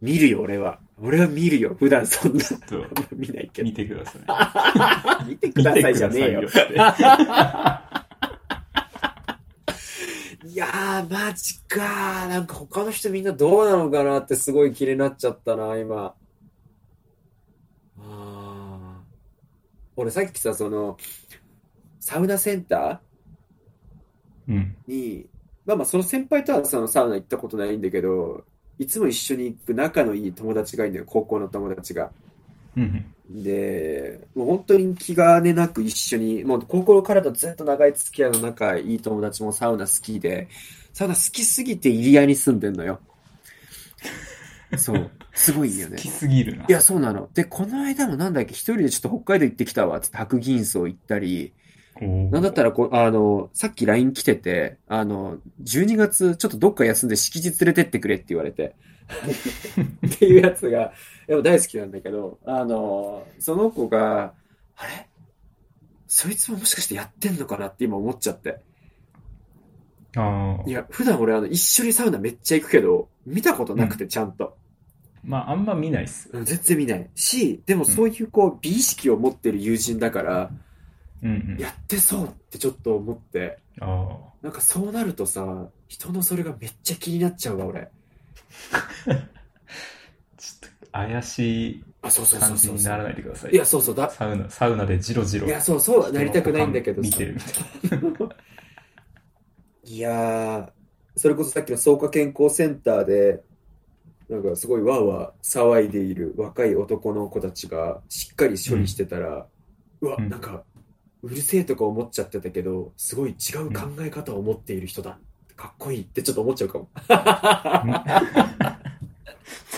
[0.00, 0.78] 見るよ、俺は。
[1.00, 1.76] 俺は見るよ。
[1.78, 2.42] 普段そんな、
[3.14, 3.74] 見ないけど見。
[3.74, 4.18] てくださ
[5.24, 5.26] い。
[5.30, 6.42] 見てくださいじゃねえよ。
[10.44, 12.28] いやー、マジかー。
[12.28, 16.14] なんか他の人みんなどうなのかなってすごい気になっちゃったな、今。
[18.00, 18.98] あー
[19.96, 20.96] 俺さっきさ、その、
[22.00, 23.00] サウナセンタ
[24.48, 24.76] うん。
[24.88, 25.28] ーに、
[25.66, 28.44] まあまあその先輩とはそのサウナ行ったことないんだけど、
[28.78, 32.10] いつも一緒に行く仲のいい友達がいるんだよ、高校の友達が。
[32.76, 33.04] うん。
[33.30, 40.48] で、もう本当に気兼ねなく一緒に、もう高校からとずっと長い付き合いの仲いい友達もサウナ好きで、
[40.92, 43.00] サウナ好きすぎて入谷に住んでんのよ。
[44.78, 45.10] そう。
[45.34, 46.02] すごいんよね好。
[46.02, 46.64] きすぎるな。
[46.68, 47.28] いや、そうなの。
[47.34, 51.52] で、この間もなんだっけ、一人でちょっと北海道行ってきたわ、つって白銀荘行ったり、
[52.06, 58.74] なんだったらこう、あの、さっき LINE 来てて、あの、12月ちょっとどっか休んで敷地連れてってくれって言われて、
[60.06, 60.92] っていうやつが、
[61.26, 64.34] でも大好きなんだけど、あの、その子が、
[64.76, 65.08] あれ？
[66.06, 68.60] そいつももしかしてやってんのかなって今思っちゃって。
[70.16, 74.56] あーいや、普段俺あの、一緒にサウナめっちゃ行くけど、見たことなくてちゃんと。
[75.24, 76.30] まあ、あんま見ないっす。
[76.32, 77.10] うん全然見ない。
[77.14, 80.60] し、でもそういうこう、美意識を持ってる友人だから、うん
[81.22, 81.56] うん。
[81.58, 87.80] やってそうってちょっと思って、あなんかそうなるとさ、人のそれがめっちゃ気になっちゃうわ、俺。
[88.72, 88.88] あ。
[90.36, 93.52] ちょっと怪しい感じにならないでください。
[93.52, 94.10] いや、そうそうだ。
[94.10, 95.46] サウナ、サウナでジロジロ。
[95.46, 97.24] いや、そうそうはなりたくないんだけどさ見て。
[97.26, 98.36] るみたいな。
[99.84, 100.70] いやー、
[101.16, 103.42] それこそさっきの草加健康センターで、
[104.28, 109.46] なんかすごいわーわー騒いでいる若い男の子たちがしっかり処理してたら、
[110.00, 110.64] うわ、うんなんか、
[111.22, 115.18] うるせえとか思っちゃってたけど、すごい違う考え方を持っている人だ。
[115.56, 116.88] かっこいいってちょっと思っちゃうかも。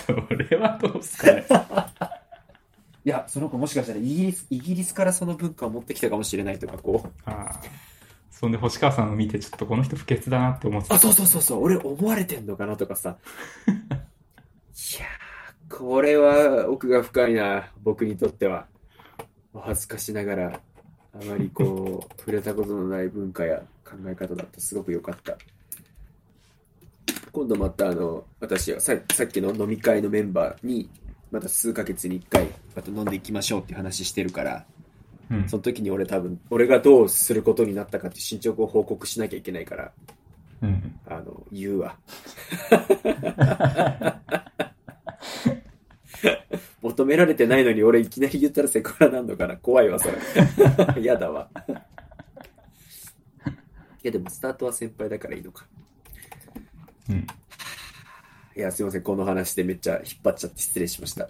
[0.05, 1.45] それはどうすかね。
[3.03, 7.09] いや、その子もしかしたらイギリス、イギリスからその文化を持ってきたかもしれないとか、こう。
[7.25, 7.59] ああ。
[8.29, 10.95] そんで星川さんを見て、ちょっとこの人不潔だなって思ってた。
[10.95, 13.17] あ、そうそうそうそう、俺思われてんのかなとかさ。
[13.67, 18.67] いやー、これは奥が深いな、僕にとっては。
[19.53, 20.61] お恥ずかしながら、
[21.13, 25.37] あまりこう、 触れたことのない文化や考え方だとすごく良かった。
[27.31, 30.89] 今度またあの、私はささっきの飲み会のメンバーに、
[31.31, 34.65] また数ヶ月に一回、また飲んでいきましょうっていう話してるから、
[35.29, 39.91] うんその時に俺多分、俺がどうすることになったかって進捗を報告しなきゃいけないから、
[40.61, 40.99] うん。
[41.05, 41.97] あの、言うわ。
[46.81, 49.55] 求められてないのに俺いきなり言ったらセクハラなんのかな？
[49.57, 50.17] 怖いわ、それ。
[51.01, 51.49] 嫌だわ。
[54.03, 55.65] いや、でもスタートは先輩だからいいのか。
[57.09, 57.27] うん。
[58.57, 59.03] いや、すいません。
[59.03, 61.29] この話でめっちゃ引っ張っちゃって失礼しました。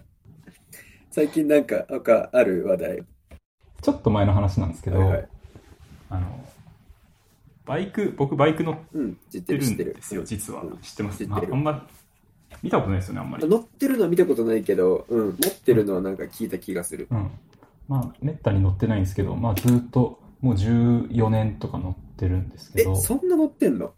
[1.11, 3.03] 最近なんか、他ある話題？
[3.81, 5.27] ちょっと前の話なんですけど、はいはい。
[6.11, 6.45] あの、
[7.65, 10.01] バイク、僕バイク乗っうん、知っててる知ってるるんで。
[10.01, 10.77] すよ、実はうん。
[10.77, 11.17] 知ってます？
[11.17, 11.87] 知ってるまあ、あんま、
[12.63, 13.47] 見たことないですよね、あんまり。
[13.47, 17.07] 乗ってるのは見たことないけど、うん、持ってるのはなんか聞いた気がする。
[17.09, 17.31] うん。
[17.87, 23.93] まあ、めったに乗ってないんですけど、まあ、ずっと、もう14年とか乗ってるんですけえ、ど、そんな乗ってんの？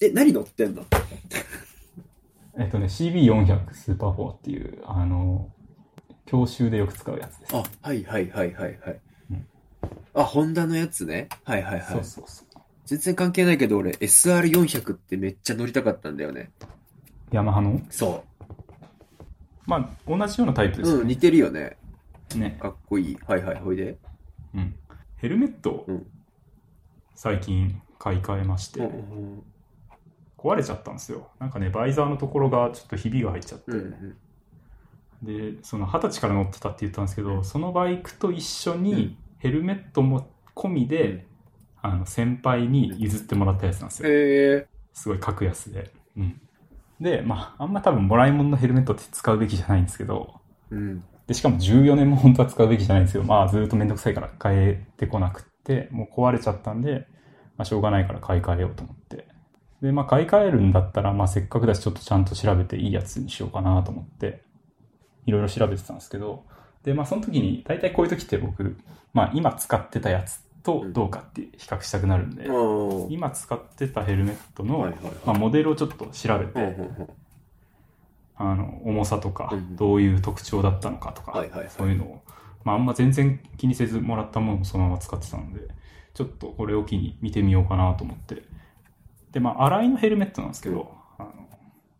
[0.00, 0.84] え、何乗ってんの？
[2.58, 5.50] えっとね、CB400 スーパー4っていう、あの、
[6.26, 7.56] 教習でよく使うやつです。
[7.56, 9.00] あ、はいはいはいはいはい。
[9.30, 9.46] うん
[10.14, 11.28] あ、ホンダのやつね。
[11.44, 11.92] はいはいはい。
[11.92, 12.46] そうそうそう。
[12.86, 16.50] 全然関係ないけど、俺 SR400 ってめっちゃ乗りたかったんだよね。
[17.30, 17.80] ヤマハの？
[17.90, 18.24] そ
[19.66, 20.82] まあ、同じようなタイプう。
[20.82, 21.20] ですようん、似ね。
[21.20, 21.76] てるよね。
[22.34, 22.58] ね。
[22.60, 23.18] かっこいい。
[23.26, 23.98] はいはい、ほいで。
[24.54, 24.74] うん。
[25.16, 26.06] ヘルメットをうん
[27.14, 29.42] 最近買い替えまして、うん
[30.38, 31.30] 壊れちゃったんですよ。
[31.40, 34.16] なんかね、バイザーのところがちょっとひびが入っちゃって、うん
[35.24, 35.54] うん。
[35.56, 41.22] で、その二十歳から乗ってたって言ったんですけど、そのバイクと一緒うんにヘルメットも込みで、うん
[41.80, 44.08] あの、先輩に譲ってもらったやつなんですよ。
[44.08, 44.12] へ
[44.58, 44.66] え。
[44.94, 45.90] すごい格安で。
[46.16, 46.40] うん。
[47.00, 51.04] で、まあ、あんま多分もらい物のヘルメットって使うべきじゃないんですけど、うん。
[51.26, 53.22] で、しかも14年も本当は使うべきじゃないんですよ。
[53.22, 57.06] まあ、ずっとめんどくさいから変えてこなくって、もう壊れちゃったんで、
[57.56, 59.28] まあ、しょうがないから買い替えようと思って。
[59.82, 64.42] で、まあ、買い替えるんだったら、まあ、せっかくだし、ちょっとちゃんと調べていいやつにしようかなと思って、
[65.26, 66.44] いろいろ調べてたんですけど、
[66.82, 68.76] で、まあ、その時に、大体こういう時って僕、
[69.12, 75.12] まあ、今使ってたやつとどうかって比較したくなるんで、おー今使ってたヘルメットの、はいはいはい。
[75.24, 77.08] まあ、モデルをちょっと調べて、うんうんうん。
[78.36, 81.70] あの、重さとかうん、どういう特徴だったのかとか、はいはいはい。
[81.70, 82.22] そういうのを、
[82.64, 85.60] まあ、あんま全然気にせずもらったものをそのまま使ってたので、
[86.12, 88.42] ちょっとこれを機に見てみようかなと思って。
[89.32, 91.48] で、まあ、荒井のヘルメットなんですけど、あの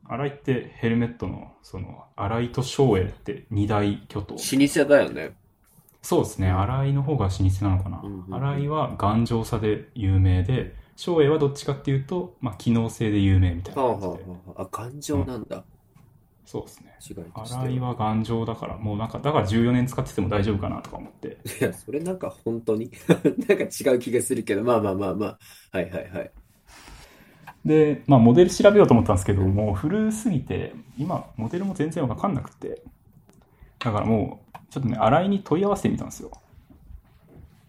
[0.05, 4.35] 荒井ってヘルメットの、その、荒井と松栄って二大巨頭。
[4.35, 5.33] 老舗だよね。
[6.03, 8.31] そうですね、荒井の方が老舗なのかなうんうんう。
[8.31, 14.19] ん荒井は頑丈さで有名で、松栄はどっちかっていうと、まあ、機能性で有名みたいな感じで。
[14.27, 14.63] あはあ。
[14.63, 15.65] あ、頑丈なんだ。
[16.45, 16.97] そうですね。
[17.09, 21.39] 違いとして洗いは頑丈だから、もうなんか、だから14年使ってても大丈夫かなとか思って。
[21.61, 22.91] いや、それなんか本当に？
[23.49, 25.39] なんか違う気がするけど、まあまあまあまあ。
[25.73, 26.33] はいはいはい。
[27.65, 32.83] で、まあ、モデル調べようと思ったんですけど、もう古すぎて、今、モデルも全然わかんなくて。
[33.81, 36.31] だからもう、ちょっとね、洗いに問い合わせてみたんですよ。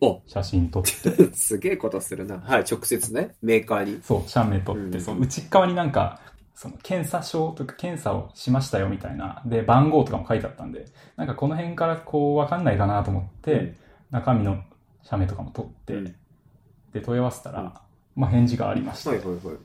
[0.01, 0.21] お。
[0.27, 1.31] 写真撮って。
[1.35, 2.39] すげえことするな。
[2.39, 4.01] はい、直接ね、メーカーに。
[4.01, 5.01] そう、写メ撮って、うん。
[5.01, 6.19] その内側になんか、
[6.55, 10.85] その検査証とか検査をしましたよみたいな、で、番号とかも書いてあったんで、
[11.15, 13.75] なんかこの辺からこう、わかんないかなと思って、うん。
[14.11, 14.63] 中身の
[15.03, 16.15] 写メとかも撮って、うん。
[16.93, 17.71] で、問い合わせたら、うん。
[18.15, 19.55] まあ返事がありまして、はいはいはい。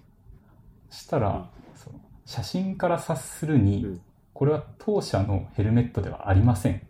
[0.90, 4.00] したら、その写真から察するに、うん。
[4.32, 6.72] これは当社のヘルメットではありません。
[6.74, 6.86] え。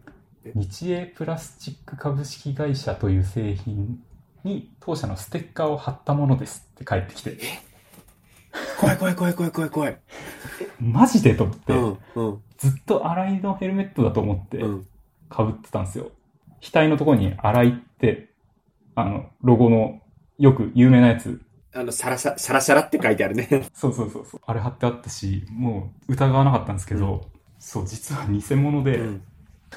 [0.54, 4.02] 日英プラスチック株式会社という製品
[4.44, 7.38] に当社のステッカーを貼ったものですって返ってきて、
[8.80, 9.98] 怖い怖い怖い怖い怖い怖い。
[10.80, 14.86] マジでと思って、うん、うん、ずっと Araiのヘルメットだと思ってうん。
[15.34, 16.10] 被ってたんですよ。
[16.60, 18.34] 額のところに Araiって
[18.96, 20.00] あの、ロゴの、
[20.38, 21.40] よく有名なやつ。
[21.74, 23.48] あの、シャラシャ、シャラシャラって書いてあるね。
[23.74, 24.40] そうそうそうそう。
[24.46, 27.22] あれ貼ってあったし、もう疑わなかったんですけど、
[27.58, 29.22] そう、実は偽物で、うん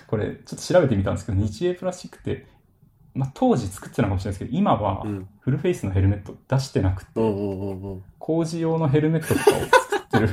[0.06, 2.46] これちょっと調べてみたんですけど、日英プラスチックって、
[3.14, 5.28] まあ、当時作ってたのかもしれないですけど、今はうん。
[5.40, 7.10] フルフェイスのヘルメット出してなくて。
[8.20, 10.30] 工事用のヘルメットとかを作ってる。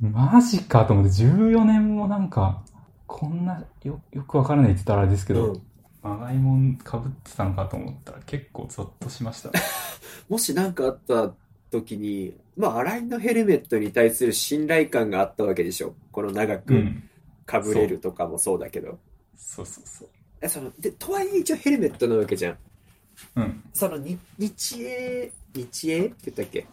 [0.10, 2.62] マジかと思って、14年もなんか、
[3.06, 5.62] こんなよよくわからないって言ったらあれですけど、うん
[6.02, 9.50] まがいもんかぶってたのかと思ったら結構ゾッとしました。
[10.28, 11.32] もし何かあった
[11.70, 15.94] 時に、まあ、新井のヘルメットに対する信頼感があったわけでしょ。
[16.10, 17.09] この長くうん。
[17.50, 18.98] 被れるとかもそうだけど。
[19.36, 20.08] そうそうそう。
[20.40, 22.58] えそのでとはいえ一応ヘルメットなわけじゃん。
[23.36, 23.62] うん。
[23.72, 26.06] そのに日英、日英？
[26.06, 26.66] って言ったっけ？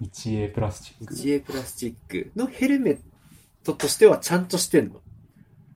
[0.00, 1.14] 日英プラスチック。
[1.14, 2.98] 日英プラスチックのヘルメッ
[3.64, 5.00] トとしてはちゃんとしてんの？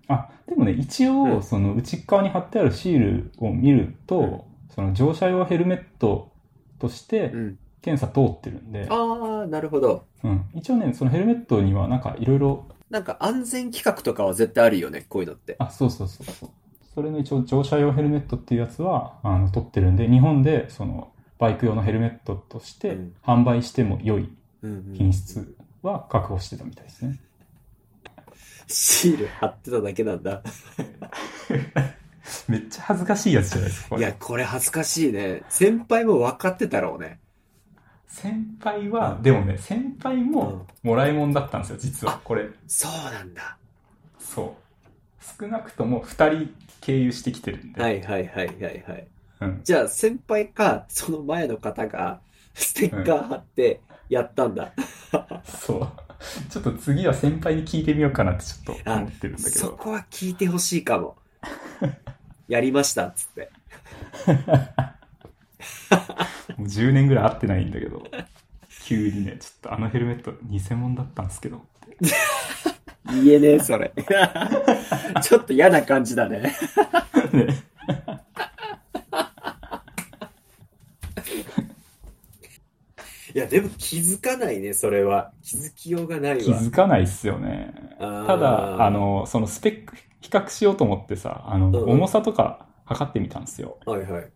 [0.08, 6.32] あ、でもね、一応、うんその内側に貼ってあるシールを見ると、その乗車用ヘルメット
[6.78, 7.58] としてん。
[7.82, 10.04] 検査通ってるんで、ああ、なるほど。
[10.22, 15.56] うん、一応ね、そのヘルメットにはなんかいろいろ、なんか安全規格とかは絶対あるよね、こういうのって。
[15.58, 16.50] あ、そうそうそうそう。
[16.94, 24.28] それの一応乗車用ヘルメットっていうやつは、あの、取ってるんで、日本でそのバイク用のヘルメットとしてうん販売しても良い
[24.62, 27.18] うんうん品質は確保してたみたいですね。
[28.66, 30.42] シール貼ってただけなんだ。
[32.46, 35.42] めっちゃ恥ずかしいやつじゃないですか、いや、これ恥ずかしいね。
[35.48, 37.18] 先輩も分かってたろうね。
[38.10, 42.20] 先輩は、でもね、先輩ももらいもんだったんですよ、実は。
[42.24, 42.50] これ。
[42.66, 43.56] そうなんだ。
[44.18, 45.40] そう。
[45.40, 47.80] 少なくとも2人経由してきてるんで。
[47.80, 49.06] はいはいはいはいはい。
[49.42, 49.60] うん。
[49.62, 52.20] じゃあ先輩か、その前の方が、
[52.54, 54.72] ステッカー貼ってやったんだ。
[55.44, 55.88] そう。
[56.50, 59.66] ちょっと次は先輩に聞いてみようかなってちょっと思ってるんだけど。
[59.66, 61.16] そこは聞いてほしいかも。
[62.48, 63.50] やりましたっつって。
[66.56, 68.02] もう10年ぐらい会ってないんだけど、
[68.84, 71.96] 急にね、ちょっとあのヘルメット偽物だったんですけどって。
[73.22, 73.92] 言えねえ、それ。
[75.22, 76.54] ちょっと嫌な感じだね。
[77.32, 77.64] ね
[83.34, 85.32] いや、でも気づかないね、それは。
[85.42, 86.38] 気づきようがないわ。
[86.38, 87.72] 気づかないっすよね。
[87.98, 93.78] ただ、あ、の、そのスペック比較しようと思ってさ、あの、うん重さとか測ってみたんですよ。
[93.86, 94.28] はいはい。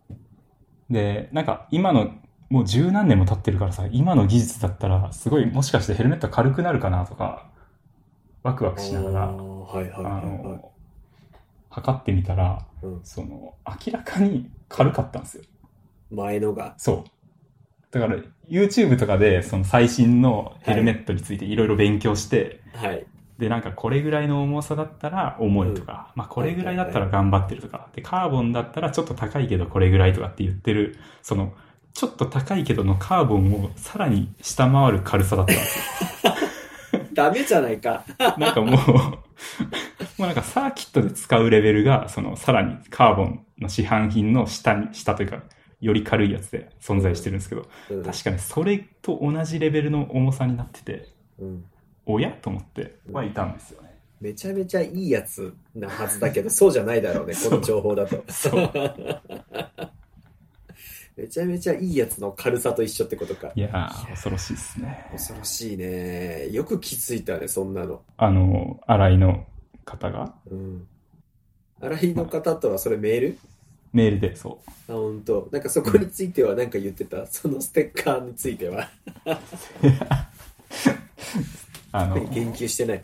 [0.89, 2.11] で、なんか今の、
[2.49, 7.49] もう十何年も経ってるからさ、今の技術だったら、すごいもしかしてヘルメット軽くなるかなとか、
[8.43, 10.37] ワクワクしながら、あーはいはいあはいはい。
[10.43, 10.71] の、
[11.69, 15.43] 測ってみたら、うんその、明らかに軽かったんですよ。
[16.11, 16.75] 前のが。
[16.77, 17.09] そう。
[17.91, 18.17] だから、
[18.47, 23.05] YouTube とかで、その最新のヘルメットについていろいろ勉強して、はい。
[23.37, 31.53] で、なんかこれぐらいの重さだったら重いとか、まあこれぐらいだったら頑張ってるとか、で、カーボンだったらちょっと高いけどこれぐらいとかって言ってる、その、
[31.93, 36.33] ちょっと高いけどのカーボンをさらに下回る軽さだったんですよ。
[37.13, 38.03] ダメじゃないか。
[38.37, 39.23] なんかもう、 も
[40.19, 45.43] うなんかサーキットで使うレベルが、そのさらにカーボンの市販品の下に、下というか、
[45.81, 48.03] より軽いやつで存在してるんですけど、うん。
[48.03, 51.65] 確かにそれと同じレベルの重さになってて、うん
[52.05, 53.95] おやと思ってはいたんですよね。
[54.21, 58.23] めちゃめちゃいいやつなはずだけど、 そうじゃないだろうね、この情報だと。
[58.29, 58.71] そう。
[61.17, 63.49] めちゃめちゃいいやつの軽さと一緒ってことか。
[63.55, 65.07] いやー、恐ろしいですね。
[65.11, 66.49] 恐ろしいね。
[66.51, 68.01] よく気づいたね、そんなの。
[68.17, 69.45] あの、新井の
[69.85, 70.85] 方が、うん。
[71.79, 73.37] 新井の方とはそれメール？
[73.93, 74.71] メールで、そう。
[74.91, 75.47] あ、本当。
[75.53, 77.25] なんかそこについては何か言ってた？
[77.27, 78.89] そのステッカーについては。
[81.97, 83.01] あの、言及してない。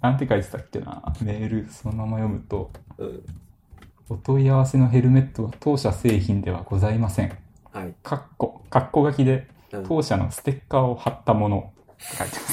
[0.00, 1.02] なんて書いてたっけな？
[1.22, 3.24] メールそのまま読むと、うん。
[4.10, 7.36] お問い合わせのヘルメットは当社製品ではございません。
[7.72, 7.94] はい。
[8.02, 12.46] かっこ、かっこ書きで、うん当社のステッカーを貼ったものって書いてま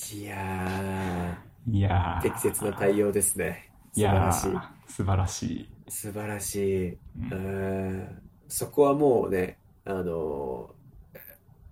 [0.00, 0.14] す。
[0.16, 1.38] いや
[1.70, 2.20] いや。
[2.22, 3.70] 適切な対応ですね。
[3.92, 4.48] 素晴らしい。
[4.52, 5.68] ー、素晴らしい。
[5.88, 6.88] 素晴らしい。
[6.92, 10.77] ううんんそこはもうね、あのー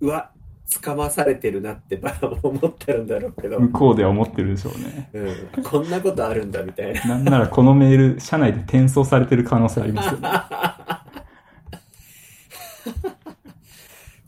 [0.01, 0.31] うわ、
[0.69, 5.11] 掴まされてるなってば思ってるんだろうけど、向こうでは思ってるでしょうね。
[5.13, 7.05] うん、こんなことあるんだみたいな。
[7.05, 10.29] なんならこのメール、社内で転送されてる可能性ありますよね。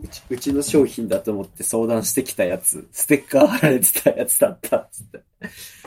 [0.01, 5.21] うちうちの商品だと思って相談してきたやつ、ステッカー貼られてたやつだったっつって。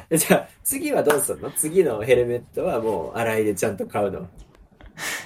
[0.09, 1.49] えじゃあ、次はどうすんの？
[1.51, 4.27] 次のヘルメットはもう洗いでちゃんと買うの？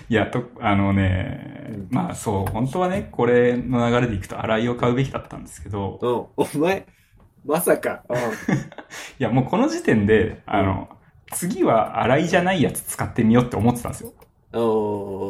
[0.10, 6.00] いや、と、あのね、うんまあそう、本当はね、これの流れでいくと洗いを買うべきだったんですけど、
[6.38, 6.86] うん、お前、
[7.46, 8.04] まさか。
[8.10, 8.22] うん い
[9.20, 10.90] や、もうこの時点で、あの、
[11.32, 14.14] 次は洗いじゃないやつ使ってみようって思ってたんですよ。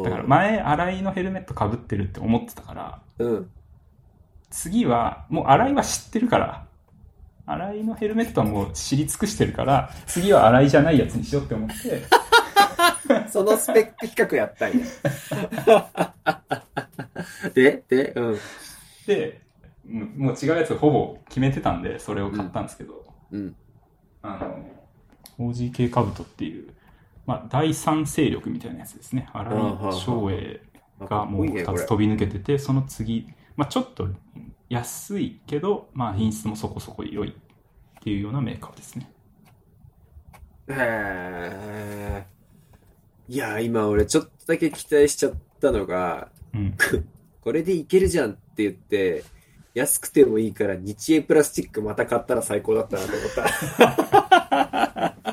[0.04, 3.50] だから前、洗いのヘルメット被ってるって思ってたから、うん。
[4.50, 6.66] 次は、もう洗いは知ってるから、
[7.46, 12.02] 洗いのヘルメットはもう知り尽くしてるから、次は洗いじゃないやつにしようって思って、
[13.36, 14.86] そのスペック比較やったんや。
[17.52, 18.38] で、で、うん。
[19.06, 19.42] で、
[19.86, 23.54] うんもう違うやつほぼ決めてたんで、それを買ったんですけど、うん。
[24.22, 24.38] あ
[25.38, 26.72] の、OGK カブトっていう、
[27.26, 29.28] まあ、第三勢力みたいなやつですね。
[29.34, 30.62] 荒井翔英
[31.00, 34.08] がもう2つ飛び抜けてて、その次、まあ、ちょっと
[34.70, 39.10] 安いけど、まあ、品質もそこそこ良いっていうようなメーカーですね。
[40.68, 42.35] へー
[43.28, 46.76] いや、今俺ちょっとだけ期待しちゃったのが、うん。
[47.40, 49.24] これでいけるじゃんって言って、
[49.74, 55.26] 安くてもいいから日英プラスチックまた買ったら最高だったなと思った。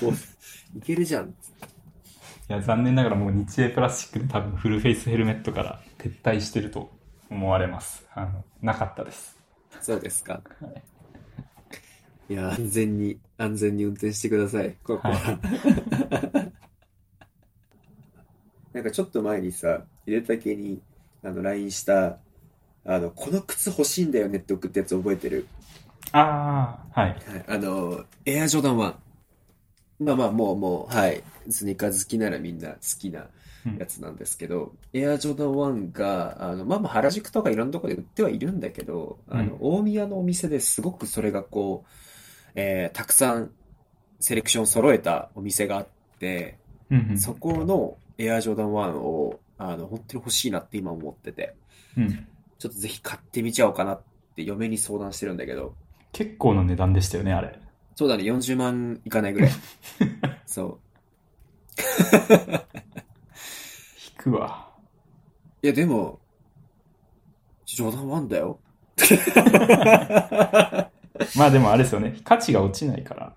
[0.04, 0.14] もう
[0.78, 1.30] いけるじゃん。
[1.30, 1.32] い
[2.48, 6.90] や、残念ながらもう日英プラスチックで多分フルフェイスヘルメットから撤退してると
[7.30, 8.06] 思われます。
[8.14, 9.36] あの、なかったです。
[9.80, 10.42] そうですか。
[12.28, 15.38] いや、安全に、安全に運転してください、ここは。
[18.72, 20.80] なんかちょっと前にさ、入れたけに、
[21.22, 22.18] あの、LINE した、
[22.84, 25.46] あの、この靴欲しいんだよねって送ったやつ覚えてる？
[26.12, 27.10] ああ、はい。
[27.10, 28.94] はい、あの、エアジョーダン1。
[30.00, 31.22] まあまあ、もう、もう、はい。
[31.48, 33.28] スニーカー好きならみんな好きな
[33.78, 35.48] やつなんですけど、エアジョーダン
[35.90, 41.88] 1が、あの、まあまあ、原宿とかいろんなところで売ってはいるんだけど、あの、大宮のお店ですごくそれがこう、
[42.54, 43.50] えーたくさん
[44.20, 45.86] セレクション揃えたお店があっ
[46.18, 46.56] て、
[46.90, 47.18] うんうん。
[47.18, 51.54] そこのエアジョーダン1を、あの、本当に欲しいなって今思ってて、
[51.96, 52.26] うん。
[52.58, 54.02] ちょっとぜひ買ってみちゃおうかなっ
[54.36, 55.74] て嫁に相談してるんだけど、
[56.12, 57.58] 結構な値段でしたよね、あれ。
[57.96, 59.50] そうだね、40万いかないぐらい。
[60.46, 60.78] そう。
[64.10, 64.68] 引くわ。
[65.62, 66.20] いや、でも、
[67.64, 68.58] 冗談ワンだよ。
[71.36, 72.18] まあでもあれですよね。
[72.24, 73.34] 価値が落ちないから、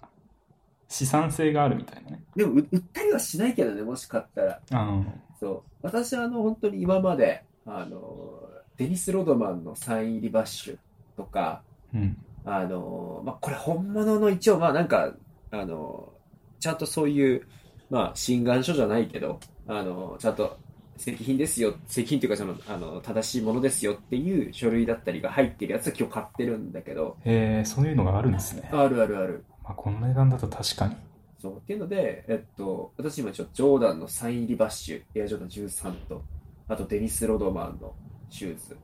[0.94, 2.24] 資産性があるみたいなね。
[2.36, 4.60] でも、う売ったりはしないけどね、もし買ったら。
[4.72, 5.04] あ
[5.40, 5.62] そう。
[5.82, 8.40] 私、あの、本当に今まで、あの、
[8.78, 10.78] デニス・ロドマンのサイン入りバッシュ
[11.18, 11.64] とか、
[11.96, 12.16] うん。
[12.46, 15.12] あの、まあ、これ本物の一応、まあ、なんか、
[15.50, 16.14] あの、
[16.60, 17.48] ちゃんとそういう、
[17.90, 20.60] まあ、診断書じゃないけど、あの、ちゃんと、
[20.96, 28.70] 石品ですよ、石品というかその、あの、正しいものですよっていう書類だったりが入ってるやつは今日買ってるんだけど、へえ、そういうのがあるんですね。
[28.72, 29.44] あるあるある。
[29.64, 30.96] まあこの値段だと確かに。
[31.42, 31.58] そう。
[31.58, 36.24] っていうので、えっと、私今ちょっとジョーダンのサイン入りバッシュ、エアジョーダン13と、
[36.68, 37.94] あとデニス・ロドマンの
[38.30, 38.78] シューズ、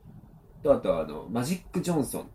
[0.64, 2.26] と、あとあの、マジック・ジョンソンっ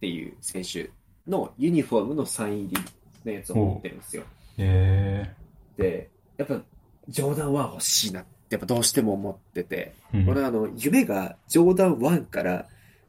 [0.00, 0.90] ていう選手
[1.26, 2.82] のユニフォームのサイン入り
[3.24, 4.24] のやつを持ってるんですよ。
[4.58, 5.34] へ
[5.76, 6.60] で、やっぱ、
[7.08, 10.18] ジョーダン1欲しいなって、やっぱどうしても思ってて、え。
[10.18, 12.66] うん俺あの、夢がジョーダン1から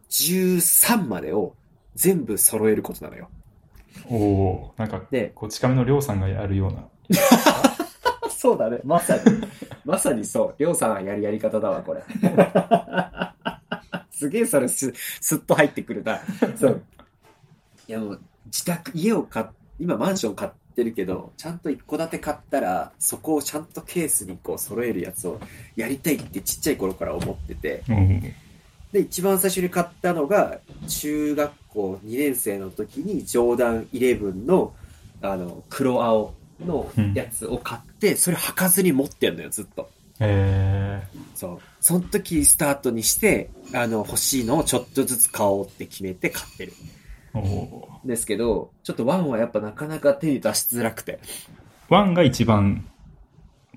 [0.09, 1.55] 13までを
[1.95, 3.29] 全部揃えることなのよ。
[4.09, 6.87] おおなんか、で、こち亀のりょうさんがやるような。
[8.29, 8.79] そうだね。
[8.83, 9.21] まさに。
[9.83, 10.55] まさにそう。
[10.59, 12.03] りょうさんがやるやり方だわ、これ。
[14.11, 16.19] すげえそれす、すっと入ってくるな。
[16.55, 16.83] そう。
[17.87, 19.45] いやもう、自宅、家を買っ、
[19.79, 25.39] 今マンション買ってるけど、ちゃんと一戸建て買ったら、そこをちゃんとケースにこう揃えるやつを
[25.75, 27.83] やりたいってちっちゃい頃から思ってて。
[27.89, 28.33] うん。
[28.91, 34.73] で、一番最初に買ったのが、中学校2年生の時に、ジョーダン11の、
[35.21, 36.33] あの、黒青
[36.65, 39.89] のやつを買って、それ履かずに持ってんのよ、ずっと。
[40.19, 41.07] へえ。
[41.35, 41.59] そう。
[41.79, 46.73] その時スタートにして、あの、欲しいのをちょっとずつ買おうって決めて買ってる。
[47.33, 51.19] おおですけど、ちょっとワンはやっぱなかなか手に出しづらくて。
[51.89, 52.87] ワンが一番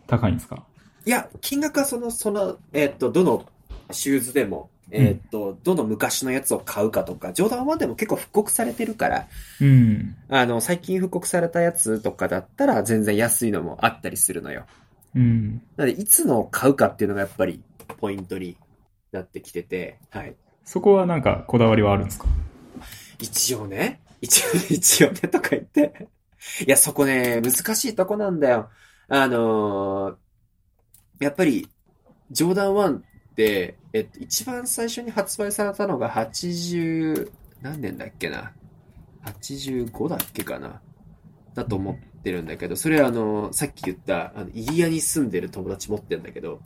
[0.06, 0.64] 高いんですか？
[1.04, 3.44] いや、金額はその、その、えーっと、どの
[3.90, 9.26] シューズでも、えーっと、どの昔のやつを買うかとか、ジョーダン1でも結構復刻されてるから、
[9.60, 10.16] うん。
[10.28, 14.66] あの、最近復刻されたやつとかだったら全然安いのもあったりするのよ。
[15.14, 15.62] うん。
[15.76, 17.62] なので、いつのを買うかっていうのがやっぱり
[17.98, 18.56] ポイントに
[19.12, 20.34] なってきてて、はい。
[20.64, 22.26] そこはなんかこだわりはあるんですか？
[23.18, 26.08] 一応ね、 一応、一応ね、とか言って。
[26.66, 28.70] いや、そこね、難しいとこなんだよ。
[29.08, 30.16] あのー
[31.20, 31.68] やっぱり、
[32.30, 37.30] ジョーダン1って、えっと、一番最初に発売されたのが80、
[37.62, 38.52] 何年だっけな
[39.24, 40.80] ？85だっけかな？
[41.54, 46.60] だと思ってるんだけど、それはあの、さっき言った、あの、イリアに住んでる友達持ってんだけど。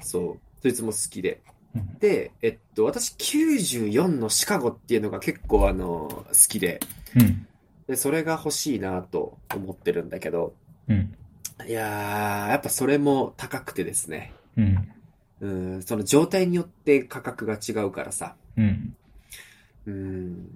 [0.00, 1.42] そう、そいつも好きで。
[1.44, 6.80] うんで、えっと、私94のシカゴっていうのが結構あの、好きで、
[7.14, 7.46] うん。
[7.86, 10.54] で、それが欲しいなと思ってるんだけど、
[10.88, 11.14] うん。
[11.66, 14.32] いやー、やっぱそれも高くてですね。
[14.56, 14.88] うん。
[15.40, 18.34] うん、その状態によって価格が違うからさ。
[18.56, 18.96] うん。
[19.86, 20.48] うん、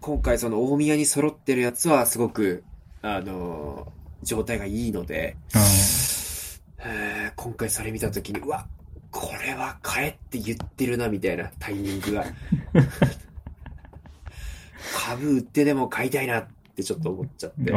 [0.00, 2.64] 今回その大宮に揃ってるやつはすごく、
[3.02, 5.58] あのー状態がいいので、あ
[6.78, 8.66] えー今回それ見たときに、うわ、
[9.10, 12.24] これは買えって言ってるな、みたいなタイミングが。
[14.94, 17.72] 株売ってでも買いたいなってちょっと思っちゃって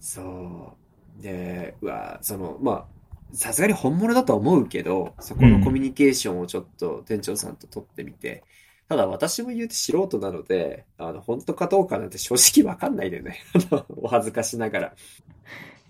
[0.00, 0.76] そ
[1.18, 1.22] う。
[1.22, 2.86] で、うわ、その、まあ、
[3.32, 8.44] さすがに本物だとは思うけど、そこのコミュニケーションをちょっと店長さんと取ってみて、
[8.88, 13.38] ただ私も言うて素人なので、あの、本当かどうかなんて正直わかんないでね。
[13.96, 14.92] お恥ずかしながら。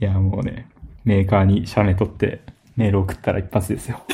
[0.01, 0.69] いや、もうね、
[1.05, 2.41] メーカーに社名取って
[2.77, 4.03] メール送ったら一発ですよ。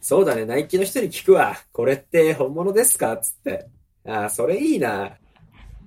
[0.00, 1.56] そうだね、ナイキの人に聞くわ。
[1.72, 3.16] これって本物ですか？
[3.18, 3.66] つって。
[4.06, 5.12] ああ、それいいな。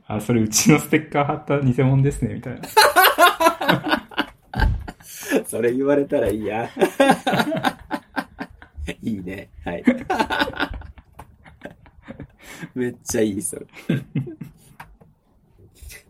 [0.07, 2.61] あ、それうちのステッカー貼った偽物ですね、みたいな。
[5.47, 6.69] それ言われたらいいや。
[9.01, 9.49] いいね。
[9.65, 9.83] はい。
[12.73, 13.65] めっちゃいい、それ。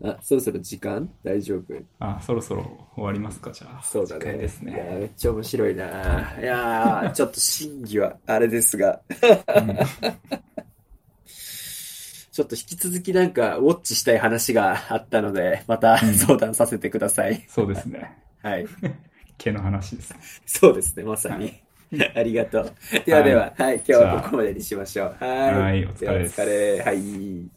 [0.03, 1.09] あ、そろそろ時間？
[1.23, 1.73] 大丈夫？
[1.99, 3.83] あ、そろそろ終わりますか、じゃあ。
[3.83, 4.33] そうだね。
[4.33, 4.97] ですいやね。
[4.99, 6.38] めっちゃ面白いな。
[6.39, 9.77] いやーちょっと審議はあれですが、うん
[12.31, 17.43] ちょっと引き続きなんか、ウォッチしたい話があったので、またうん相談させてください。
[17.49, 18.15] そうですね。
[18.43, 18.67] はい。
[19.38, 20.19] 毛の話ですね。
[20.45, 21.53] そうですね、まさに。
[22.15, 22.73] ありがとう。
[23.05, 25.23] ではでは、はい、今日はここまでにしましょう。
[25.23, 25.53] はい。
[25.53, 26.81] はいお疲れお疲れ。
[26.81, 27.57] はい。